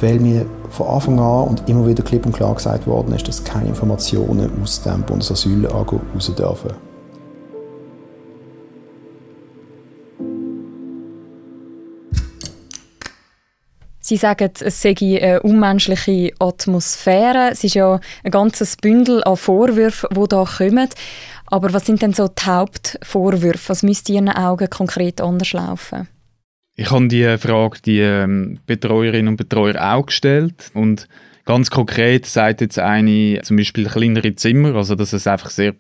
weil 0.02 0.20
mir 0.20 0.46
von 0.70 0.88
Anfang 0.88 1.20
an 1.20 1.48
und 1.50 1.70
immer 1.70 1.88
wieder 1.88 2.04
klipp 2.04 2.26
und 2.26 2.34
klar 2.34 2.56
gesagt 2.56 2.88
worden 2.88 3.14
ist, 3.14 3.28
dass 3.28 3.44
keine 3.44 3.70
Informationen 3.70 4.52
aus 4.62 4.82
dem 4.82 5.02
Bundesasylager 5.04 6.00
raus 6.14 6.32
dürfen. 6.36 6.72
Sie 14.06 14.18
sagen, 14.18 14.52
es 14.60 14.82
sei 14.82 14.94
eine 15.00 15.42
unmenschliche 15.44 16.34
Atmosphäre. 16.38 17.52
Es 17.52 17.64
ist 17.64 17.76
ja 17.76 18.02
ein 18.26 18.32
ganzes 18.32 18.76
Bündel 18.76 19.24
an 19.24 19.38
Vorwürfen, 19.38 20.10
die 20.12 20.28
da 20.28 20.44
kommen. 20.44 20.90
Aber 21.48 21.74
was 21.74 21.86
sind 21.86 22.02
denn 22.02 22.14
so 22.14 22.28
die 22.28 22.46
Hauptvorwürfe? 22.46 23.70
Was 23.70 23.84
müsste 23.84 24.14
Ihren 24.14 24.30
Augen 24.30 24.70
konkret 24.70 25.22
anders 25.22 25.54
laufen? 25.54 26.08
Ich 26.76 26.90
habe 26.90 27.08
die 27.08 27.38
Frage 27.38 27.78
die 27.86 28.00
ähm, 28.00 28.60
Betreuerinnen 28.66 29.28
und 29.28 29.38
Betreuer 29.38 29.94
auch 29.94 30.08
gestellt 30.08 30.72
und 30.74 31.08
ganz 31.46 31.70
konkret 31.70 32.26
sagt 32.26 32.62
jetzt 32.62 32.80
eine 32.80 33.42
zum 33.44 33.58
Beispiel 33.58 33.86
kleinere 33.86 34.36
Zimmer, 34.36 34.76
also 34.76 34.96
dass 34.96 35.14
es 35.14 35.28
einfach 35.28 35.52
sehr 35.52 35.76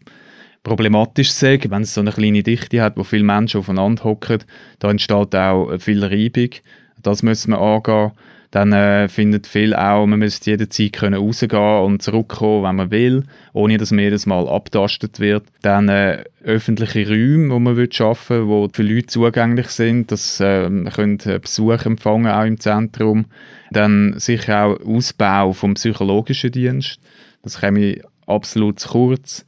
problematisch 0.61 1.31
sei, 1.31 1.59
wenn 1.67 1.81
es 1.81 1.93
so 1.93 2.01
eine 2.01 2.11
kleine 2.11 2.43
Dichte 2.43 2.81
hat, 2.81 2.95
wo 2.95 3.03
viele 3.03 3.23
Menschen 3.23 3.59
aufeinander 3.59 4.03
hocken, 4.03 4.43
da 4.79 4.91
entsteht 4.91 5.35
auch 5.35 5.77
viel 5.79 6.03
Reibung. 6.03 6.49
Das 7.01 7.23
müssen 7.23 7.51
wir 7.51 7.59
angehen. 7.59 8.11
Dann 8.53 8.71
äh, 8.71 9.09
findet 9.09 9.47
viel 9.47 9.73
auch, 9.73 10.05
man 10.05 10.19
müsste 10.19 10.51
jederzeit 10.51 10.93
können 10.93 11.15
rausgehen 11.15 11.83
und 11.85 12.03
zurückkommen, 12.03 12.63
wenn 12.63 12.75
man 12.75 12.91
will, 12.91 13.23
ohne 13.51 13.79
dass 13.79 13.89
man 13.89 14.03
jedes 14.03 14.27
Mal 14.27 14.47
abtastet 14.47 15.19
wird. 15.19 15.45
Dann 15.63 15.89
äh, 15.89 16.23
öffentliche 16.43 17.09
Räume, 17.09 17.51
die 17.51 17.59
man 17.59 17.91
schaffen 17.91 18.47
will, 18.47 18.67
die 18.67 18.75
für 18.75 18.83
Leute 18.83 19.07
zugänglich 19.07 19.69
sind. 19.69 20.11
Das 20.11 20.39
äh, 20.39 20.69
man 20.69 20.93
könnte 20.93 21.39
Besuch 21.39 21.83
empfangen, 21.87 22.31
auch 22.31 22.45
im 22.45 22.59
Zentrum. 22.59 23.25
Dann 23.71 24.13
sicher 24.19 24.65
auch 24.65 24.79
Ausbau 24.85 25.53
vom 25.53 25.73
psychologischen 25.73 26.51
Dienst. 26.51 26.99
Das 27.41 27.59
käme 27.59 28.01
absolut 28.27 28.79
zu 28.79 28.89
kurz. 28.89 29.47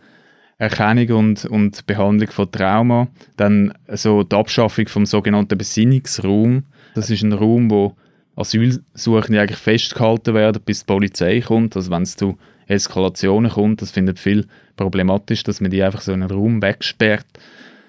Erkennung 0.57 1.15
und, 1.15 1.45
und 1.45 1.85
Behandlung 1.85 2.31
von 2.31 2.51
Trauma. 2.51 3.07
Dann 3.37 3.71
so 3.87 4.23
die 4.23 4.35
Abschaffung 4.35 4.87
vom 4.87 5.05
sogenannten 5.05 5.59
Besinnungsraum. 5.59 6.63
Das 6.95 7.11
ist 7.11 7.21
ein 7.21 7.33
Raum, 7.33 7.69
wo 7.69 7.95
Asylsuchende 8.35 9.41
eigentlich 9.41 9.59
festgehalten 9.59 10.33
werden, 10.33 10.61
bis 10.65 10.81
die 10.81 10.85
Polizei 10.85 11.41
kommt. 11.41 11.75
Also 11.75 11.91
wenn 11.91 12.03
es 12.03 12.15
zu 12.15 12.37
Eskalationen 12.67 13.51
kommt, 13.51 13.81
das 13.81 13.91
findet 13.91 14.19
viel 14.19 14.47
problematisch, 14.75 15.43
dass 15.43 15.61
man 15.61 15.71
die 15.71 15.83
einfach 15.83 16.01
so 16.01 16.13
in 16.13 16.23
einen 16.23 16.31
Raum 16.31 16.61
wegsperrt. 16.61 17.25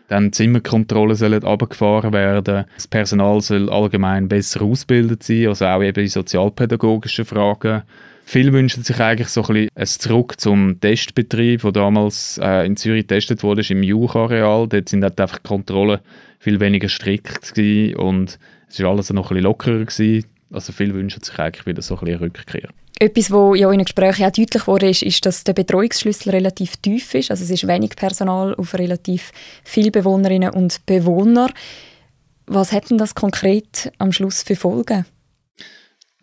Dann 0.09 0.33
Zimmerkontrollen 0.33 1.17
sollen 1.17 1.43
abgefahren 1.43 2.13
werden. 2.13 2.65
Das 2.77 2.87
Personal 2.87 3.41
soll 3.41 3.69
allgemein 3.71 4.29
besser 4.29 4.63
ausgebildet 4.63 5.25
sein, 5.25 5.49
also 5.49 5.67
auch 5.67 5.83
eben 5.83 6.01
in 6.01 6.09
sozialpädagogischen 6.09 7.25
Fragen. 7.25 7.83
Viele 8.25 8.53
wünschen 8.53 8.83
sich 8.83 9.01
eigentlich 9.01 9.29
so 9.29 9.43
ein 9.43 9.47
bisschen 9.47 9.71
ein 9.75 9.87
Zurück 9.87 10.41
zum 10.41 10.81
Testbetrieb, 10.81 11.63
der 11.63 11.73
damals 11.73 12.39
äh, 12.43 12.67
in 12.67 12.77
Zürich 12.77 13.07
getestet 13.07 13.43
wurde, 13.43 13.63
im 13.69 13.83
Juch-Areal. 13.83 14.69
Dort 14.69 14.89
sind 14.89 15.05
halt 15.05 15.21
einfach 15.21 15.43
Kontrollen 15.43 16.01
viel 16.39 16.61
weniger 16.61 16.89
strikt 16.89 17.55
gewesen 17.55 17.97
und 17.97 18.39
es 18.69 18.81
war 18.81 18.91
alles 18.91 19.11
noch 19.11 19.31
ein 19.31 19.37
bisschen 19.37 19.45
lockerer. 19.45 19.85
Gewesen. 19.85 20.25
Also 20.53 20.73
viele 20.73 20.95
wünschen 20.95 21.23
sich 21.23 21.39
eigentlich 21.39 21.67
wieder 21.67 21.83
so 21.83 21.97
ein 21.97 22.05
bisschen 22.05 22.21
Rückkehr. 22.21 22.71
Etwas, 22.99 23.31
was 23.31 23.59
ja 23.59 23.71
in 23.71 23.79
den 23.79 23.85
Gesprächen 23.85 24.25
auch 24.25 24.31
deutlich 24.31 24.67
wurde, 24.67 24.89
ist, 24.89 25.03
ist, 25.03 25.27
dass 25.27 25.45
der 25.45 25.53
Betreuungsschlüssel 25.53 26.31
relativ 26.31 26.77
tief 26.77 27.15
ist. 27.15 27.31
Also 27.31 27.45
es 27.45 27.51
ist 27.51 27.69
wenig 27.69 27.97
Personal 27.97 28.55
auf 28.55 28.75
relativ 28.75 29.33
viele 29.65 29.91
Bewohnerinnen 29.91 30.51
und 30.51 30.87
Bewohner. 30.87 31.51
Was 32.47 32.73
hätten 32.73 32.97
das 32.97 33.15
konkret 33.15 33.93
am 33.99 34.13
Schluss 34.13 34.43
für 34.43 34.57
Folgen? 34.57 35.05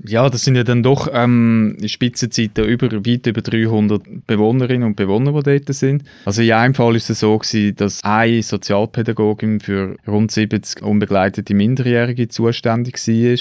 Ja, 0.05 0.29
das 0.29 0.43
sind 0.43 0.55
ja 0.55 0.63
dann 0.63 0.83
doch 0.83 1.07
ähm, 1.13 1.77
in 1.79 1.87
Spitzenzeiten 1.87 2.65
über, 2.65 2.91
weit 2.91 3.27
über 3.27 3.41
300 3.41 4.25
Bewohnerinnen 4.25 4.83
und 4.83 4.95
Bewohner, 4.95 5.31
die 5.43 5.59
dort 5.59 5.75
sind. 5.75 6.03
Also 6.25 6.41
in 6.41 6.51
einem 6.51 6.73
Fall 6.73 6.95
ist 6.95 7.09
es 7.09 7.19
so 7.19 7.37
gewesen, 7.37 7.75
dass 7.75 8.03
eine 8.03 8.41
Sozialpädagogin 8.41 9.59
für 9.59 9.95
rund 10.07 10.31
70 10.31 10.81
unbegleitete 10.81 11.53
Minderjährige 11.53 12.27
zuständig 12.27 12.97
war. 13.07 13.37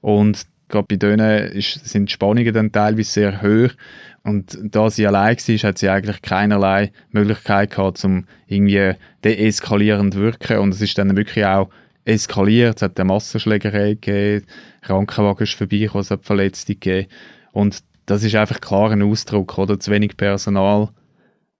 Und 0.00 0.46
gerade 0.68 0.86
bei 0.88 0.96
denen 0.96 1.52
ist, 1.52 1.86
sind 1.86 2.08
die 2.08 2.12
Spannungen 2.12 2.54
dann 2.54 2.72
teilweise 2.72 3.10
sehr 3.10 3.42
hoch. 3.42 3.74
Und 4.22 4.58
da 4.62 4.90
sie 4.90 5.06
allein 5.06 5.36
war, 5.36 5.68
hat 5.68 5.78
sie 5.78 5.88
eigentlich 5.88 6.22
keinerlei 6.22 6.92
Möglichkeit 7.10 7.70
gehabt, 7.70 8.04
um 8.04 8.26
irgendwie 8.46 8.92
deeskalierend 9.24 10.14
zu 10.14 10.20
wirken. 10.20 10.58
Und 10.58 10.74
es 10.74 10.80
ist 10.80 10.98
dann 10.98 11.16
wirklich 11.16 11.44
auch 11.44 11.70
eskaliert. 12.04 12.76
Es 12.76 12.82
hat 12.82 12.98
eine 12.98 13.08
Massenschlägerei 13.08 13.94
gegeben, 13.94 14.46
Krankenwagen 14.82 15.44
ist 15.44 15.54
vorbeigekommen, 15.54 16.02
es 16.02 16.10
hat 16.10 16.24
Verletzte 16.24 16.74
gegeben. 16.74 17.08
Und 17.52 17.82
das 18.06 18.24
ist 18.24 18.34
einfach 18.34 18.60
klar 18.60 18.90
ein 18.90 19.02
Ausdruck, 19.02 19.58
oder? 19.58 19.78
Zu 19.78 19.90
wenig 19.90 20.16
Personal 20.16 20.88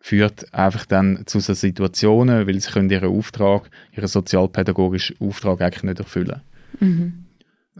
führt 0.00 0.52
einfach 0.54 0.86
dann 0.86 1.24
zu 1.26 1.40
so 1.40 1.52
Situationen, 1.52 2.46
weil 2.46 2.58
sie 2.58 2.70
können 2.70 2.90
ihren 2.90 3.10
Auftrag, 3.10 3.70
ihren 3.92 4.08
sozialpädagogischen 4.08 5.16
Auftrag 5.20 5.60
eigentlich 5.60 5.82
nicht 5.82 5.98
erfüllen. 5.98 6.40
Mhm. 6.80 7.26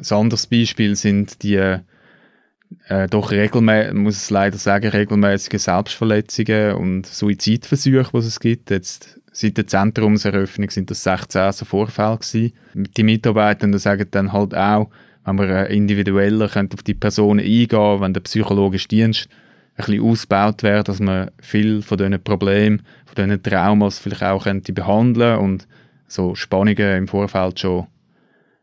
Ein 0.01 0.17
anderes 0.17 0.47
Beispiel 0.47 0.97
sind 0.97 1.43
die 1.43 1.57
äh, 1.57 3.09
doch 3.09 3.31
regelmäßig, 3.31 3.95
muss 3.95 4.17
es 4.17 4.31
leider 4.31 4.59
sagen, 4.59 4.89
regelmäßige 4.89 5.61
Selbstverletzungen 5.61 6.75
und 6.75 7.07
Suizidversuche, 7.07 8.11
die 8.13 8.19
es 8.19 8.41
gibt. 8.41 8.71
Jetzt 8.71 9.21
Seit 9.33 9.57
der 9.57 9.67
Zentrumseröffnung 9.67 10.71
sind 10.71 10.91
das 10.91 11.05
16 11.05 11.53
so 11.53 11.65
Vorfälle 11.65 12.19
gewesen. 12.19 12.53
Die 12.75 13.03
Mitarbeiter 13.03 13.79
sagen 13.79 14.09
dann 14.11 14.33
halt 14.33 14.55
auch, 14.55 14.91
wenn 15.25 15.37
man 15.37 15.49
äh, 15.49 15.73
individueller 15.73 16.51
auf 16.57 16.83
die 16.83 16.95
Personen 16.95 17.41
eingehen 17.41 18.01
wenn 18.01 18.13
der 18.13 18.23
psychologische 18.23 18.89
Dienst 18.89 19.29
ein 19.77 19.85
bisschen 19.87 20.03
ausgebaut 20.03 20.63
wäre, 20.63 20.83
dass 20.83 20.99
man 20.99 21.31
viel 21.41 21.83
von 21.83 21.99
diesen 21.99 22.23
Problemen, 22.23 22.83
von 23.07 23.15
diesen 23.15 23.43
Traumas 23.43 23.99
vielleicht 23.99 24.25
auch 24.25 24.45
könnte 24.45 24.73
behandeln 24.73 25.39
und 25.39 25.69
so 26.09 26.35
Spannungen 26.35 26.97
im 26.97 27.09
Vorfeld 27.09 27.61
schon 27.61 27.87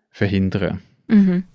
verhindern. 0.09 0.81
Mhm. 1.07 1.45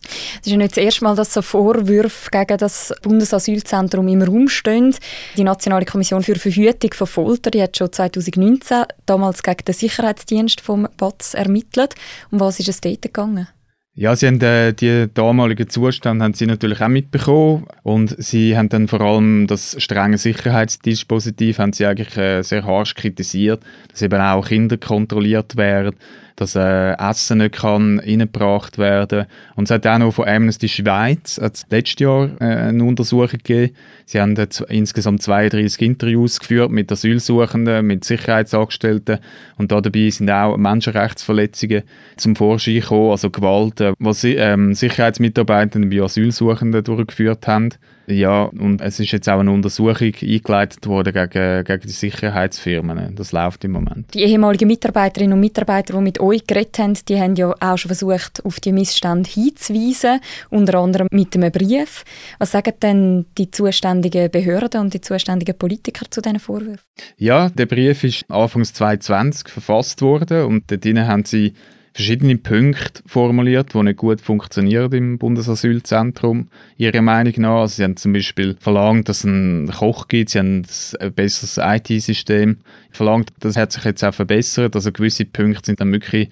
Es 0.40 0.46
ist 0.46 0.52
ja 0.52 0.56
nicht 0.56 0.76
das 0.76 0.82
erste 0.82 1.04
Mal, 1.04 1.14
dass 1.14 1.34
so 1.34 1.42
Vorwürfe 1.42 2.30
gegen 2.30 2.56
das 2.58 2.92
Bundesasylzentrum 3.02 4.08
im 4.08 4.22
Raum 4.22 4.48
stehen. 4.48 4.94
Die 5.36 5.44
Nationale 5.44 5.84
Kommission 5.84 6.22
für 6.22 6.36
Verhütung 6.36 6.94
von 6.94 7.06
Folter 7.06 7.50
die 7.50 7.62
hat 7.62 7.76
schon 7.76 7.92
2019 7.92 8.84
damals 9.04 9.42
gegen 9.42 9.64
den 9.66 9.74
Sicherheitsdienst 9.74 10.60
vom 10.60 10.88
BATS 10.96 11.34
ermittelt. 11.34 11.94
Um 12.30 12.40
was 12.40 12.60
ist 12.60 12.68
es 12.68 12.80
dort 12.80 13.02
gegangen? 13.02 13.48
Ja, 13.94 14.16
sie 14.16 14.26
haben 14.26 14.40
äh, 14.40 14.72
die 14.72 15.08
damaligen 15.12 15.68
Zustände 15.68 16.24
haben 16.24 16.32
sie 16.32 16.46
natürlich 16.46 16.80
auch 16.80 16.88
mitbekommen 16.88 17.66
und 17.82 18.16
sie 18.18 18.56
haben 18.56 18.70
dann 18.70 18.88
vor 18.88 19.02
allem 19.02 19.46
das 19.46 19.76
strenge 19.82 20.16
Sicherheitsdispositiv 20.16 21.58
haben 21.58 21.74
sie 21.74 21.84
eigentlich 21.84 22.16
äh, 22.16 22.40
sehr 22.40 22.64
harsch 22.64 22.94
kritisiert, 22.94 23.62
dass 23.90 24.00
eben 24.00 24.18
auch 24.18 24.48
Kinder 24.48 24.78
kontrolliert 24.78 25.56
werden 25.56 25.94
dass 26.36 26.54
äh, 26.54 26.92
Essen 26.94 27.38
nicht 27.38 27.56
kann 27.56 28.00
reingebracht 28.00 28.78
werden 28.78 29.26
Und 29.54 29.64
es 29.64 29.70
hat 29.70 29.86
auch 29.86 29.98
noch 29.98 30.12
von 30.12 30.28
Amnesty 30.28 30.68
Schweiz 30.68 31.40
letztes 31.70 31.98
Jahr 31.98 32.30
äh, 32.40 32.44
eine 32.44 32.84
Untersuchung 32.84 33.28
gegeben. 33.28 33.74
Sie 34.06 34.20
haben 34.20 34.36
jetzt 34.36 34.60
insgesamt 34.62 35.22
32 35.22 35.80
Interviews 35.82 36.40
geführt 36.40 36.70
mit 36.70 36.90
Asylsuchenden, 36.90 37.86
mit 37.86 38.04
Sicherheitsangestellten 38.04 39.18
und 39.56 39.72
da 39.72 39.80
dabei 39.80 40.10
sind 40.10 40.30
auch 40.30 40.56
Menschenrechtsverletzungen 40.56 41.82
zum 42.16 42.36
Vorschein 42.36 42.74
gekommen, 42.74 43.10
also 43.10 43.30
Gewalt, 43.30 43.80
äh, 43.80 43.92
was 43.98 44.24
ähm, 44.24 44.74
Sicherheitsmitarbeiter 44.74 45.80
bei 45.80 46.02
Asylsuchenden 46.02 46.84
durchgeführt 46.84 47.46
haben. 47.46 47.70
Ja, 48.06 48.44
und 48.44 48.80
es 48.80 48.98
ist 49.00 49.12
jetzt 49.12 49.28
auch 49.28 49.40
eine 49.40 49.50
Untersuchung 49.50 50.12
eingeleitet 50.20 50.86
worden 50.86 51.12
gegen, 51.12 51.64
gegen 51.64 51.82
die 51.82 51.88
Sicherheitsfirmen. 51.88 53.14
Das 53.14 53.32
läuft 53.32 53.64
im 53.64 53.72
Moment. 53.72 54.12
Die 54.14 54.22
ehemaligen 54.22 54.66
Mitarbeiterinnen 54.66 55.34
und 55.34 55.40
Mitarbeiter, 55.40 55.94
die 55.94 56.00
mit 56.00 56.20
euch 56.20 56.46
geredet 56.46 56.78
haben, 56.78 56.94
die 57.08 57.20
haben 57.20 57.36
ja 57.36 57.54
auch 57.60 57.78
schon 57.78 57.88
versucht, 57.88 58.44
auf 58.44 58.60
die 58.60 58.72
Missstände 58.72 59.28
hinzuweisen, 59.28 60.20
unter 60.50 60.78
anderem 60.78 61.08
mit 61.10 61.34
einem 61.36 61.52
Brief. 61.52 62.04
Was 62.38 62.52
sagen 62.52 62.74
denn 62.82 63.26
die 63.38 63.50
zuständigen 63.50 64.30
Behörden 64.30 64.80
und 64.80 64.94
die 64.94 65.00
zuständigen 65.00 65.56
Politiker 65.56 66.06
zu 66.10 66.20
diesen 66.20 66.40
Vorwürfen? 66.40 66.80
Ja, 67.16 67.50
der 67.50 67.66
Brief 67.66 68.04
ist 68.04 68.24
Anfangs 68.28 68.72
2020 68.74 69.48
verfasst 69.48 70.02
worden 70.02 70.44
und 70.46 70.70
dort 70.70 70.84
haben 70.84 71.24
sie 71.24 71.54
verschiedene 71.94 72.38
Punkte 72.38 73.02
formuliert, 73.06 73.74
die 73.74 73.82
nicht 73.82 73.98
gut 73.98 74.20
funktionieren 74.20 74.92
im 74.92 75.18
Bundesasylzentrum, 75.18 76.48
ihrer 76.76 77.02
Meinung 77.02 77.34
nach. 77.36 77.60
Also 77.60 77.76
sie 77.76 77.84
haben 77.84 77.96
zum 77.96 78.12
Beispiel 78.12 78.56
verlangt, 78.58 79.08
dass 79.08 79.18
es 79.18 79.26
einen 79.26 79.70
Koch 79.70 80.08
gibt, 80.08 80.30
sie 80.30 80.38
haben 80.38 80.64
ein 81.00 81.12
besseres 81.12 81.58
IT-System 81.62 82.58
verlangt. 82.90 83.30
Das 83.40 83.56
hat 83.56 83.72
sich 83.72 83.84
jetzt 83.84 84.02
auch 84.04 84.14
verbessert, 84.14 84.74
also 84.74 84.90
gewisse 84.90 85.24
Punkte 85.24 85.66
sind 85.66 85.80
dann 85.80 85.92
wirklich 85.92 86.28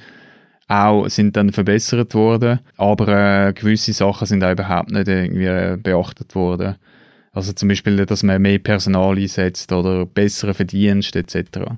auch 0.71 1.09
sind 1.09 1.37
dann 1.37 1.50
verbessert 1.50 2.14
worden, 2.14 2.61
aber 2.76 3.49
äh, 3.49 3.52
gewisse 3.52 3.93
Sachen 3.93 4.29
sind 4.29 4.45
auch 4.45 4.52
überhaupt 4.52 4.93
nicht 4.93 5.09
irgendwie 5.09 5.47
äh, 5.47 5.76
beachtet 5.76 6.37
worden. 6.37 6.76
Also 7.33 7.52
zum 7.52 7.69
Beispiel, 7.69 8.07
dass 8.07 8.23
man 8.23 8.40
mehr 8.40 8.61
Personal 8.61 9.17
einsetzt 9.17 9.73
oder 9.73 10.07
bessere 10.07 10.55
Verdienst 10.55 11.17
etc. 11.17 11.73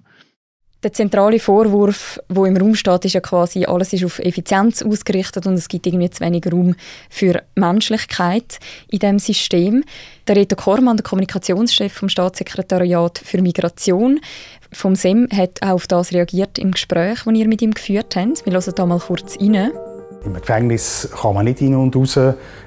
Der 0.82 0.92
zentrale 0.92 1.38
Vorwurf, 1.38 2.20
wo 2.28 2.44
im 2.44 2.56
Raum 2.56 2.74
steht, 2.74 3.04
ist 3.04 3.12
ja 3.12 3.20
quasi, 3.20 3.64
alles 3.66 3.92
ist 3.92 4.04
auf 4.04 4.18
Effizienz 4.18 4.82
ausgerichtet 4.82 5.46
und 5.46 5.54
es 5.54 5.68
gibt 5.68 5.86
irgendwie 5.86 6.10
zu 6.10 6.24
wenig 6.24 6.44
Raum 6.52 6.74
für 7.08 7.40
Menschlichkeit 7.54 8.58
in 8.88 8.98
dem 8.98 9.18
System. 9.20 9.84
Der 10.26 10.34
Reto 10.34 10.56
Kormann, 10.56 10.96
der 10.96 11.04
Kommunikationschef 11.04 11.92
vom 11.92 12.08
Staatssekretariat 12.08 13.22
für 13.24 13.40
Migration 13.42 14.18
vom 14.72 14.96
SEM, 14.96 15.28
hat 15.32 15.62
auch 15.62 15.74
auf 15.74 15.86
das 15.86 16.12
reagiert 16.12 16.58
im 16.58 16.72
Gespräch, 16.72 17.20
das 17.24 17.34
ihr 17.34 17.46
mit 17.46 17.62
ihm 17.62 17.70
geführt 17.70 18.16
habt. 18.16 18.44
Wir 18.44 18.52
hören 18.52 18.72
da 18.74 18.84
mal 18.84 18.98
kurz 18.98 19.38
rein. 19.40 19.70
Im 20.24 20.34
Gefängnis 20.34 21.08
kann 21.20 21.34
man 21.34 21.44
nicht 21.44 21.62
rein 21.62 21.76
und 21.76 21.94
raus, 21.94 22.18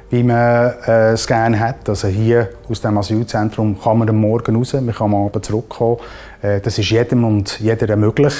wie 0.09 0.23
man 0.23 0.73
äh, 0.87 1.11
es 1.13 1.25
gerne 1.25 1.59
hat. 1.59 1.89
Also 1.89 2.07
hier 2.07 2.49
aus 2.69 2.81
dem 2.81 2.97
Asylzentrum 2.97 3.79
kann 3.81 3.97
man 3.97 4.09
am 4.09 4.17
Morgen 4.17 4.55
raus, 4.55 4.73
man 4.73 4.93
kann 4.93 5.13
am 5.13 5.25
Abend 5.25 5.45
zurückkommen. 5.45 5.97
Äh, 6.41 6.59
das 6.61 6.77
ist 6.77 6.89
jedem 6.89 7.23
und 7.23 7.59
jeder 7.59 7.95
möglich. 7.95 8.33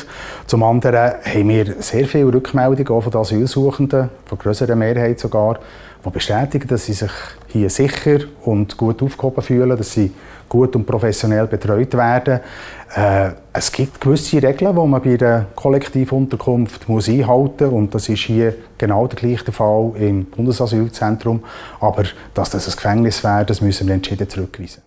Zum 0.48 0.64
anderen 0.64 1.14
haben 1.24 1.50
wir 1.50 1.76
sehr 1.80 2.06
viele 2.06 2.34
Rückmeldungen 2.34 3.02
von 3.02 3.12
den 3.12 3.22
Asylsuchenden, 3.22 4.10
von 4.26 4.38
größerer 4.38 4.76
Mehrheit 4.76 5.20
sogar, 5.20 5.60
die 6.06 6.10
bestätigen, 6.10 6.68
dass 6.68 6.86
sie 6.86 6.94
sich 6.94 7.12
hier 7.56 7.70
sicher 7.70 8.20
und 8.44 8.76
gut 8.76 9.02
aufgehoben 9.02 9.42
fühlen, 9.42 9.78
dass 9.78 9.94
sie 9.94 10.12
gut 10.50 10.76
und 10.76 10.86
professionell 10.86 11.48
betreut 11.48 11.94
werden. 11.94 12.42
Äh, 12.94 13.32
es 13.54 13.72
gibt 13.72 14.02
gewisse 14.02 14.44
Regeln, 14.44 14.76
die 14.76 14.88
man 14.88 15.02
bei 15.02 15.16
der 15.16 15.48
Kollektivunterkunft 15.56 16.90
muss 16.90 17.08
einhalten 17.08 17.66
muss. 17.66 17.74
Und 17.74 17.96
das 17.96 18.10
ist 18.10 18.24
hier 18.24 18.56
genau 18.78 19.08
der 19.08 19.18
gleiche 19.18 19.52
Fall 19.52 19.94
im 19.98 20.26
Bundesasylzentrum. 20.26 21.42
Aber 21.80 22.04
dass 22.34 22.50
das 22.50 22.68
ein 22.68 22.76
Gefängnis 22.76 23.24
wäre, 23.24 23.46
das 23.46 23.62
müssen 23.62 23.88
wir 23.88 23.96
entschieden 23.96 24.30
zurückweisen 24.30 24.84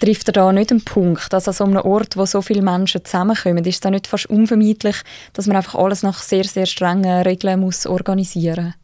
trifft 0.00 0.28
er 0.28 0.32
da 0.32 0.52
nicht 0.52 0.70
einen 0.70 0.84
Punkt, 0.84 1.32
dass 1.32 1.48
an 1.48 1.54
so 1.54 1.64
einem 1.64 1.78
Ort, 1.78 2.16
wo 2.16 2.24
so 2.24 2.40
viele 2.40 2.62
Menschen 2.62 3.04
zusammenkommen, 3.04 3.64
ist 3.64 3.74
es 3.74 3.80
da 3.80 3.90
nicht 3.90 4.06
fast 4.06 4.26
unvermeidlich, 4.26 4.96
dass 5.32 5.48
man 5.48 5.56
einfach 5.56 5.74
alles 5.74 6.04
nach 6.04 6.22
sehr, 6.22 6.44
sehr 6.44 6.66
strengen 6.66 7.22
Regeln 7.22 7.58
muss 7.58 7.84
organisieren 7.84 8.74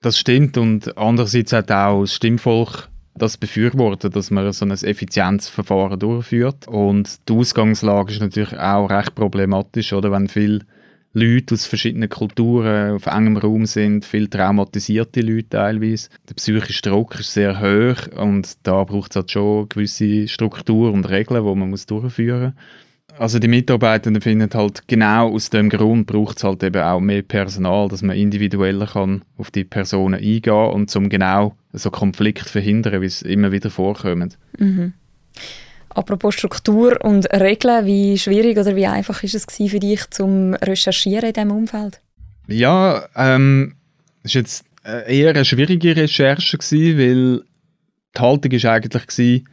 Das 0.00 0.16
stimmt 0.16 0.56
und 0.56 0.96
andererseits 0.96 1.52
hat 1.52 1.72
auch 1.72 2.02
das 2.02 2.14
Stimmvolk 2.14 2.88
das 3.16 3.36
befürwortet, 3.36 4.14
dass 4.14 4.30
man 4.30 4.52
so 4.52 4.64
ein 4.64 4.70
Effizienzverfahren 4.70 5.98
durchführt 5.98 6.68
und 6.68 7.28
die 7.28 7.32
Ausgangslage 7.32 8.12
ist 8.12 8.20
natürlich 8.20 8.56
auch 8.56 8.88
recht 8.90 9.16
problematisch, 9.16 9.92
oder 9.92 10.12
wenn 10.12 10.28
viele 10.28 10.60
Leute 11.14 11.54
aus 11.54 11.66
verschiedenen 11.66 12.08
Kulturen 12.08 12.92
auf 12.94 13.06
engem 13.06 13.38
Raum 13.38 13.66
sind, 13.66 14.04
viel 14.04 14.28
traumatisierte 14.28 15.20
Leute 15.20 15.48
teilweise. 15.48 16.10
Der 16.28 16.34
psychische 16.34 16.82
Druck 16.82 17.18
ist 17.18 17.32
sehr 17.32 17.58
hoch 17.60 18.16
und 18.16 18.56
da 18.62 18.84
braucht 18.84 19.10
es 19.12 19.16
halt 19.16 19.32
schon 19.32 19.68
gewisse 19.68 20.28
Strukturen 20.28 20.94
und 20.94 21.08
Regeln, 21.08 21.44
die 21.44 21.54
man 21.54 21.76
durchführen 21.88 22.54
muss. 22.54 22.87
Also 23.18 23.40
die 23.40 23.48
Mitarbeitenden 23.48 24.22
finden 24.22 24.48
halt 24.54 24.86
genau 24.86 25.34
aus 25.34 25.50
dem 25.50 25.68
Grund 25.70 26.06
braucht 26.06 26.38
es 26.38 26.44
halt 26.44 26.62
eben 26.62 26.82
auch 26.82 27.00
mehr 27.00 27.22
Personal, 27.22 27.88
dass 27.88 28.02
man 28.02 28.16
individueller 28.16 28.86
kann 28.86 29.22
auf 29.36 29.50
die 29.50 29.64
Personen 29.64 30.14
eingehen 30.14 30.70
und 30.70 30.88
zum 30.88 31.08
genau 31.08 31.56
so 31.72 31.90
Konflikt 31.90 32.48
verhindern, 32.48 33.00
wie 33.02 33.06
es 33.06 33.22
immer 33.22 33.50
wieder 33.50 33.70
vorkommt. 33.70 34.38
Mhm. 34.58 34.92
Apropos 35.88 36.34
Struktur 36.34 36.96
und 37.02 37.26
Regeln, 37.32 37.86
wie 37.86 38.16
schwierig 38.18 38.56
oder 38.56 38.76
wie 38.76 38.86
einfach 38.86 39.24
ist 39.24 39.34
es 39.34 39.46
für 39.68 39.80
dich 39.80 40.08
zum 40.10 40.54
Recherchieren 40.54 41.30
in 41.30 41.32
diesem 41.32 41.50
Umfeld? 41.50 42.00
Ja, 42.46 43.04
ähm, 43.16 43.74
es 44.22 44.34
war 44.34 44.42
jetzt 44.42 44.64
eher 44.84 45.30
eine 45.30 45.44
schwierige 45.44 45.96
Recherche 45.96 46.56
gewesen, 46.56 46.98
weil 46.98 47.42
die 48.16 48.20
Haltung 48.20 48.52
ist 48.52 48.64
eigentlich 48.64 49.44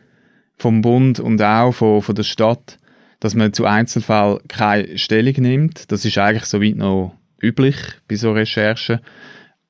vom 0.58 0.82
Bund 0.82 1.20
und 1.20 1.42
auch 1.42 1.72
von, 1.72 2.04
von 2.04 2.16
der 2.16 2.24
Stadt, 2.24 2.78
dass 3.20 3.36
man 3.36 3.54
zu 3.54 3.66
Einzelfällen 3.66 4.40
keine 4.48 4.98
Stellung 4.98 5.36
nimmt. 5.38 5.92
Das 5.92 6.06
ist 6.06 6.18
eigentlich 6.18 6.46
soweit 6.46 6.76
noch 6.76 7.16
üblich 7.42 7.76
bei 8.08 8.16
so 8.16 8.32
Recherchen. 8.32 9.00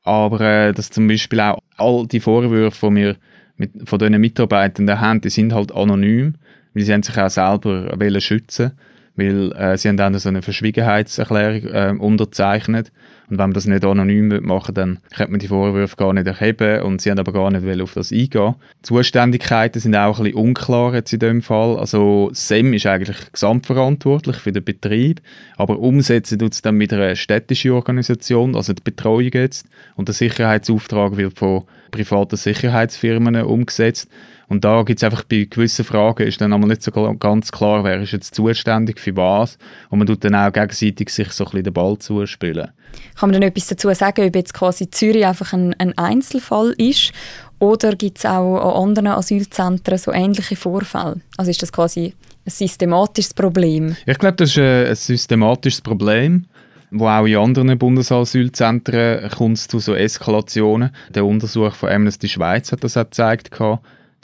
Aber 0.04 0.42
äh, 0.42 0.74
dass 0.74 0.90
zum 0.90 1.08
Beispiel 1.08 1.40
auch 1.40 1.60
all 1.78 2.08
die 2.08 2.20
Vorwürfe, 2.20 2.90
die 2.90 2.96
wir 2.96 3.16
mit, 3.58 3.72
von 3.88 4.00
diesen 4.00 4.20
Mitarbeitenden 4.20 5.00
haben, 5.00 5.22
die 5.22 5.30
sind 5.30 5.54
halt 5.54 5.72
anonym, 5.72 6.36
weil 6.74 6.84
sie 6.84 6.94
haben 6.94 7.04
sich 7.04 7.18
auch 7.18 7.30
selber 7.30 8.22
schützen 8.22 8.74
weil 9.16 9.52
äh, 9.54 9.78
sie 9.78 9.88
haben 9.88 9.98
dann 9.98 10.18
so 10.20 10.30
eine 10.30 10.42
Verschwiegenheitserklärung 10.42 11.74
äh, 11.74 11.96
unterzeichnet 11.98 12.92
und 13.30 13.38
wenn 13.38 13.50
man 13.50 13.54
das 13.54 13.66
nicht 13.66 13.84
anonym 13.84 14.40
machen 14.44 14.76
dann 14.76 15.00
könnte 15.16 15.32
man 15.32 15.40
die 15.40 15.48
Vorwürfe 15.48 15.96
gar 15.96 16.14
nicht 16.14 16.28
erheben 16.28 16.82
und 16.82 17.02
sie 17.02 17.10
haben 17.10 17.20
aber 17.20 17.34
gar 17.34 17.50
nicht 17.50 17.82
auf 17.82 17.94
das 17.94 18.12
eingehen. 18.12 18.56
Die 18.80 18.82
Zuständigkeiten 18.84 19.80
sind 19.80 19.96
auch 19.96 20.20
ein 20.20 20.26
bisschen 20.26 20.40
unklar 20.40 20.94
jetzt 20.94 21.14
in 21.14 21.20
dem 21.20 21.42
Fall. 21.42 21.78
Also 21.78 22.30
SEM 22.34 22.74
ist 22.74 22.86
eigentlich 22.86 23.32
gesamtverantwortlich 23.32 24.38
für 24.38 24.52
den 24.52 24.64
Betrieb, 24.64 25.22
aber 25.58 25.80
umsetzen 25.80 26.40
tut 26.40 26.54
es 26.54 26.62
dann 26.62 26.76
mit 26.76 26.94
einer 26.94 27.16
städtischen 27.16 27.72
Organisation, 27.72 28.56
also 28.56 28.74
die 28.74 28.84
Betreuung 28.84 29.32
jetzt 29.34 29.68
und 29.96 30.08
der 30.08 30.16
Sicherheitsauftrag 30.16 31.18
wird 31.18 31.38
von 31.38 31.64
privaten 31.92 32.36
Sicherheitsfirmen 32.36 33.36
umgesetzt. 33.38 34.10
Und 34.48 34.64
da 34.64 34.84
gibt 34.84 35.00
es 35.00 35.04
einfach 35.04 35.24
bei 35.24 35.48
gewissen 35.50 35.86
Fragen 35.86 36.28
ist 36.28 36.40
dann 36.40 36.54
einmal 36.54 36.70
nicht 36.70 36.84
so 36.84 36.92
ganz 36.92 37.52
klar, 37.52 37.84
wer 37.84 38.02
ist 38.02 38.12
jetzt 38.12 38.36
zuständig 38.36 39.00
für 39.00 39.16
was. 39.16 39.58
Und 39.90 40.00
man 40.00 40.08
tut 40.08 40.24
dann 40.24 40.36
auch 40.36 40.54
gegenseitig 40.54 41.10
sich 41.10 41.32
so 41.32 41.46
ein 41.46 41.52
bisschen 41.52 41.64
den 41.64 41.74
Ball 41.74 41.98
zuspielen. 41.98 42.72
Kann 43.16 43.30
man 43.30 43.40
denn 43.40 43.50
etwas 43.50 43.68
dazu 43.68 43.92
sagen, 43.94 44.26
ob 44.26 44.36
jetzt 44.36 44.54
quasi 44.54 44.90
Zürich 44.90 45.26
einfach 45.26 45.54
ein, 45.54 45.74
ein 45.80 45.98
Einzelfall 45.98 46.74
ist 46.78 47.12
oder 47.60 47.96
gibt 47.96 48.20
es 48.20 48.26
auch 48.26 48.58
an 48.58 48.90
anderen 48.90 49.08
Asylzentren 49.08 49.98
so 49.98 50.12
ähnliche 50.12 50.56
Vorfälle? 50.56 51.22
Also 51.38 51.52
ist 51.52 51.62
das 51.62 51.72
quasi 51.72 52.14
ein 52.46 52.52
systematisches 52.52 53.34
Problem? 53.34 53.96
Ich 54.06 54.20
glaube, 54.20 54.36
das 54.38 54.52
ist 54.52 54.60
ein 54.60 54.96
systematisches 54.96 55.82
Problem 55.82 56.46
wo 56.92 57.08
auch 57.08 57.26
in 57.26 57.36
anderen 57.36 57.78
Bundesasylzentren 57.78 59.30
kommt 59.32 59.58
es 59.58 59.68
zu 59.68 59.80
so 59.80 59.96
Eskalationen. 59.96 60.92
Der 61.14 61.26
Untersuch 61.26 61.74
von 61.74 61.90
Amnesty 61.90 62.30
Schweiz 62.30 62.72
hat 62.72 62.84
das 62.84 62.96
auch 62.96 63.04
gezeigt, 63.04 63.52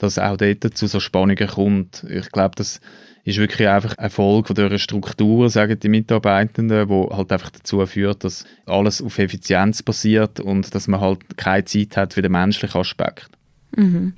dass 0.02 0.18
auch 0.18 0.36
dort 0.36 0.76
zu 0.76 0.86
so 0.88 0.98
Spannungen 0.98 1.46
kommt. 1.46 2.04
Ich 2.10 2.30
glaube, 2.32 2.56
das 2.56 2.80
ist 3.24 3.38
wirklich 3.38 3.68
einfach 3.68 3.96
eine 3.98 4.10
Folge 4.10 4.48
von 4.48 4.56
dieser 4.56 4.78
Struktur, 4.78 5.48
sagen 5.48 5.78
die 5.78 5.88
Mitarbeitenden, 5.88 6.88
wo 6.88 7.08
halt 7.16 7.30
einfach 7.30 7.50
dazu 7.50 7.84
führt, 7.86 8.24
dass 8.24 8.44
alles 8.66 9.00
auf 9.00 9.18
Effizienz 9.18 9.82
basiert 9.82 10.40
und 10.40 10.74
dass 10.74 10.88
man 10.88 11.00
halt 11.00 11.36
keine 11.36 11.64
Zeit 11.64 11.96
hat 11.96 12.14
für 12.14 12.22
den 12.22 12.32
menschlichen 12.32 12.80
Aspekt. 12.80 13.28
Mhm. 13.76 14.14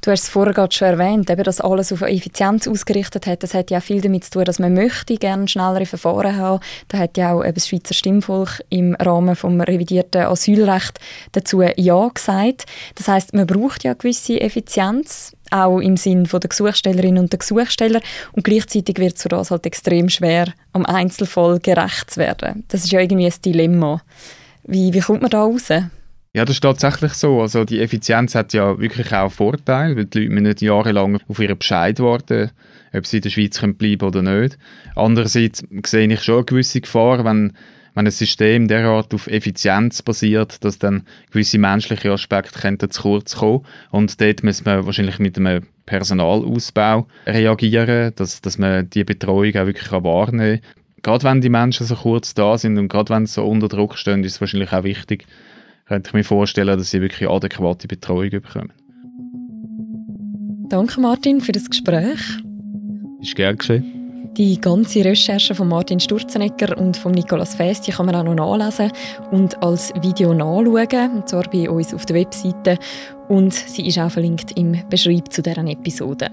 Du 0.00 0.10
hast 0.10 0.24
es 0.24 0.28
vorher 0.28 0.54
gerade 0.54 0.74
schon 0.74 0.88
erwähnt, 0.88 1.30
eben, 1.30 1.42
dass 1.44 1.60
alles 1.60 1.92
auf 1.92 2.02
Effizienz 2.02 2.66
ausgerichtet 2.66 3.26
hat. 3.26 3.42
Das 3.42 3.54
hat 3.54 3.70
ja 3.70 3.80
viel 3.80 4.00
damit 4.00 4.24
zu 4.24 4.30
tun, 4.32 4.44
dass 4.44 4.58
man 4.58 4.74
möchte 4.74 5.16
gerne 5.16 5.48
schnellere 5.48 5.86
Verfahren 5.86 6.36
haben. 6.36 6.60
Da 6.88 6.98
hat 6.98 7.16
ja 7.16 7.32
auch 7.32 7.44
eben 7.44 7.54
das 7.54 7.68
Schweizer 7.68 7.94
Stimmvolk 7.94 8.62
im 8.70 8.94
Rahmen 8.96 9.34
des 9.34 9.44
revidierten 9.44 10.22
Asylrecht 10.22 10.98
dazu 11.32 11.62
Ja 11.62 12.08
gesagt. 12.08 12.66
Das 12.96 13.08
heißt, 13.08 13.34
man 13.34 13.46
braucht 13.46 13.84
ja 13.84 13.94
gewisse 13.94 14.40
Effizienz, 14.40 15.32
auch 15.50 15.78
im 15.78 15.96
Sinn 15.96 16.24
der 16.24 16.40
Gesuchstellerinnen 16.40 17.22
und 17.22 17.32
der 17.32 17.38
Gesuchsteller. 17.38 18.00
Und 18.32 18.44
gleichzeitig 18.44 18.98
wird 18.98 19.16
es 19.16 19.22
für 19.22 19.28
das 19.28 19.50
halt 19.50 19.66
extrem 19.66 20.08
schwer, 20.08 20.52
am 20.72 20.84
Einzelfall 20.84 21.58
gerecht 21.60 22.10
zu 22.10 22.20
werden. 22.20 22.64
Das 22.68 22.84
ist 22.84 22.92
ja 22.92 23.00
irgendwie 23.00 23.26
ein 23.26 23.42
Dilemma. 23.44 24.02
Wie, 24.64 24.92
wie 24.92 25.00
kommt 25.00 25.22
man 25.22 25.30
da 25.30 25.42
raus? 25.42 25.68
Ja, 26.34 26.44
das 26.44 26.56
ist 26.56 26.60
tatsächlich 26.60 27.14
so. 27.14 27.40
Also 27.40 27.64
die 27.64 27.80
Effizienz 27.80 28.34
hat 28.34 28.52
ja 28.52 28.78
wirklich 28.78 29.12
auch 29.14 29.32
Vorteile, 29.32 29.96
weil 29.96 30.04
die 30.04 30.20
Leute 30.20 30.30
müssen 30.30 30.44
nicht 30.44 30.62
jahrelang 30.62 31.18
auf 31.26 31.38
ihren 31.38 31.58
Bescheid 31.58 31.98
warten, 32.00 32.50
ob 32.92 33.06
sie 33.06 33.16
in 33.16 33.22
der 33.22 33.30
Schweiz 33.30 33.60
können 33.60 33.76
bleiben 33.76 34.06
oder 34.06 34.22
nicht. 34.22 34.58
Andererseits 34.94 35.64
sehe 35.86 36.12
ich 36.12 36.22
schon 36.22 36.36
eine 36.36 36.44
gewisse 36.44 36.82
Gefahr, 36.82 37.24
wenn, 37.24 37.54
wenn 37.94 38.06
ein 38.06 38.10
System 38.10 38.68
derart 38.68 39.14
auf 39.14 39.26
Effizienz 39.26 40.02
basiert, 40.02 40.62
dass 40.64 40.78
dann 40.78 41.06
gewisse 41.30 41.58
menschliche 41.58 42.12
Aspekte 42.12 42.88
zu 42.90 43.02
kurz 43.02 43.36
kommen. 43.36 43.64
Und 43.90 44.20
dort 44.20 44.42
müssen 44.42 44.66
wir 44.66 44.84
wahrscheinlich 44.84 45.18
mit 45.18 45.38
einem 45.38 45.64
Personalausbau 45.86 47.06
reagieren, 47.26 48.12
dass, 48.16 48.42
dass 48.42 48.58
man 48.58 48.90
die 48.90 49.04
Betreuung 49.04 49.56
auch 49.56 49.66
wirklich 49.66 49.90
wahrnehmen 49.90 50.60
kann. 50.60 50.72
Gerade 51.02 51.24
wenn 51.24 51.40
die 51.40 51.48
Menschen 51.48 51.86
so 51.86 51.94
kurz 51.94 52.34
da 52.34 52.58
sind 52.58 52.76
und 52.76 52.88
gerade 52.88 53.14
wenn 53.14 53.24
sie 53.24 53.34
so 53.34 53.46
unter 53.46 53.68
Druck 53.68 53.96
stehen, 53.96 54.22
ist 54.24 54.34
es 54.34 54.40
wahrscheinlich 54.40 54.72
auch 54.72 54.84
wichtig, 54.84 55.26
könnte 55.88 56.10
ich 56.10 56.14
mir 56.14 56.24
vorstellen, 56.24 56.78
dass 56.78 56.90
sie 56.90 57.00
wirklich 57.00 57.28
adäquate 57.28 57.88
Betreuung 57.88 58.30
bekommen. 58.30 58.72
Danke 60.68 61.00
Martin 61.00 61.40
für 61.40 61.52
das 61.52 61.68
Gespräch. 61.68 62.20
Ist 63.20 63.34
gern 63.34 63.56
geschehen. 63.56 63.94
Die 64.36 64.60
ganze 64.60 65.04
Recherche 65.04 65.54
von 65.54 65.66
Martin 65.66 65.98
Sturzenegger 65.98 66.76
und 66.78 66.96
von 66.96 67.12
Nicolas 67.12 67.54
Fest 67.54 67.86
die 67.86 67.90
kann 67.90 68.06
man 68.06 68.14
auch 68.14 68.22
noch 68.22 68.58
nachlesen 68.58 68.92
und 69.32 69.60
als 69.62 69.92
Video 70.02 70.34
nachschauen, 70.34 71.16
und 71.16 71.28
zwar 71.28 71.44
bei 71.50 71.68
uns 71.68 71.94
auf 71.94 72.06
der 72.06 72.16
Webseite. 72.16 72.78
Und 73.28 73.54
sie 73.54 73.88
ist 73.88 73.98
auch 73.98 74.10
verlinkt 74.10 74.56
im 74.56 74.76
Beschreib 74.90 75.32
zu 75.32 75.42
deren 75.42 75.66
Episode. 75.66 76.30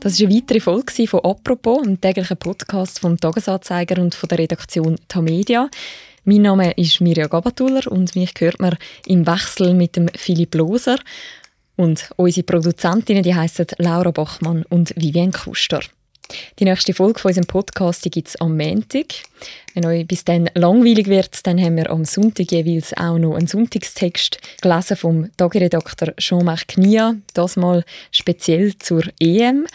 Das 0.00 0.18
war 0.18 0.26
eine 0.26 0.36
weitere 0.36 0.58
Folge 0.58 1.06
von 1.06 1.20
«Apropos», 1.20 1.82
einem 1.82 2.00
täglichen 2.00 2.36
Podcast 2.36 2.98
vom 2.98 3.16
«Tagesanzeiger» 3.16 4.02
und 4.02 4.16
von 4.16 4.28
der 4.28 4.38
Redaktion 4.38 4.96
«Tamedia». 5.06 5.68
Mein 6.24 6.42
Name 6.42 6.70
ist 6.76 7.00
Mirja 7.00 7.26
Gabatuller 7.26 7.90
und 7.90 8.14
mich 8.14 8.30
hört 8.38 8.60
man 8.60 8.76
im 9.06 9.26
Wechsel 9.26 9.74
mit 9.74 9.96
dem 9.96 10.08
Philipp 10.14 10.54
Loser. 10.54 11.00
Und 11.74 12.10
unsere 12.14 12.44
Produzentinnen 12.44 13.24
die 13.24 13.34
heißen 13.34 13.66
Laura 13.78 14.12
Bachmann 14.12 14.64
und 14.68 14.94
Vivienne 14.94 15.32
Kuster. 15.32 15.80
Die 16.60 16.64
nächste 16.64 16.94
Folge 16.94 17.18
von 17.18 17.30
unserem 17.30 17.48
Podcast 17.48 18.04
gibt 18.04 18.28
es 18.28 18.40
am 18.40 18.56
Montag. 18.56 19.06
Wenn 19.74 19.84
euch 19.84 20.06
bis 20.06 20.24
dann 20.24 20.48
langweilig 20.54 21.08
wird, 21.08 21.44
dann 21.44 21.60
haben 21.60 21.76
wir 21.76 21.90
am 21.90 22.04
Sonntag 22.04 22.52
jeweils 22.52 22.96
auch 22.96 23.18
noch 23.18 23.34
einen 23.34 23.48
Sonntagstext 23.48 24.38
gelesen 24.60 24.96
vom 24.96 25.36
Tagiredakteur 25.36 26.14
Jean-Marc 26.18 26.68
Knia, 26.68 27.16
das 27.34 27.56
mal 27.56 27.84
speziell 28.12 28.78
zur 28.78 29.02
EM. 29.18 29.66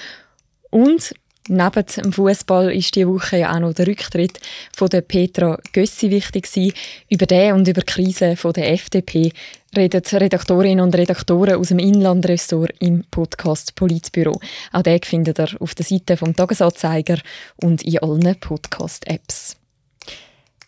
Und 0.70 1.14
Neben 1.50 1.86
dem 1.86 2.14
Fußball 2.14 2.74
ist 2.74 2.96
diese 2.96 3.08
Woche 3.08 3.38
ja 3.38 3.56
auch 3.56 3.60
noch 3.60 3.74
der 3.74 3.88
Rücktritt 3.88 4.40
von 4.76 4.90
der 4.90 5.02
Petra 5.02 5.58
Gössi 5.72 6.12
wichtig 6.12 6.52
gewesen. 6.52 6.74
Über 7.10 7.26
den 7.26 7.54
und 7.54 7.68
über 7.68 7.82
die 7.82 7.86
Krise 7.86 8.36
von 8.36 8.54
der 8.54 8.72
FDP 8.74 9.32
reden 9.76 10.02
Redaktorinnen 10.04 10.84
und 10.84 10.96
Redaktoren 10.96 11.56
aus 11.56 11.70
dem 11.70 11.80
Inlandressort 11.80 12.74
im 12.80 13.04
Podcast 13.12 13.76
Politbüro. 13.76 14.40
Auch 14.74 14.82
den 14.82 15.02
findet 15.04 15.40
ihr 15.40 15.50
auf 15.60 15.76
der 15.76 15.86
Seite 15.86 16.18
vom 16.18 16.36
Tagesanzeiger 16.36 17.20
und 17.58 17.82
in 17.84 18.00
allen 18.00 18.36
Podcast-Apps. 18.40 19.56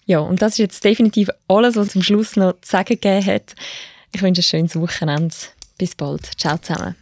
Ja, 0.06 0.20
und 0.20 0.42
das 0.42 0.54
ist 0.54 0.60
jetzt 0.60 0.84
definitiv 0.84 1.30
alles, 1.48 1.76
was 1.76 1.96
am 1.96 2.02
Schluss 2.02 2.36
noch 2.36 2.54
zu 2.62 2.72
sagen 2.72 3.00
gegeben 3.00 3.26
hat. 3.26 3.54
Ich 4.12 4.22
wünsche 4.22 4.42
ein 4.42 4.44
schönes 4.44 4.76
Wochenende. 4.76 5.36
Bis 5.78 5.96
bald. 5.96 6.32
Ciao 6.38 6.58
zusammen. 6.58 6.96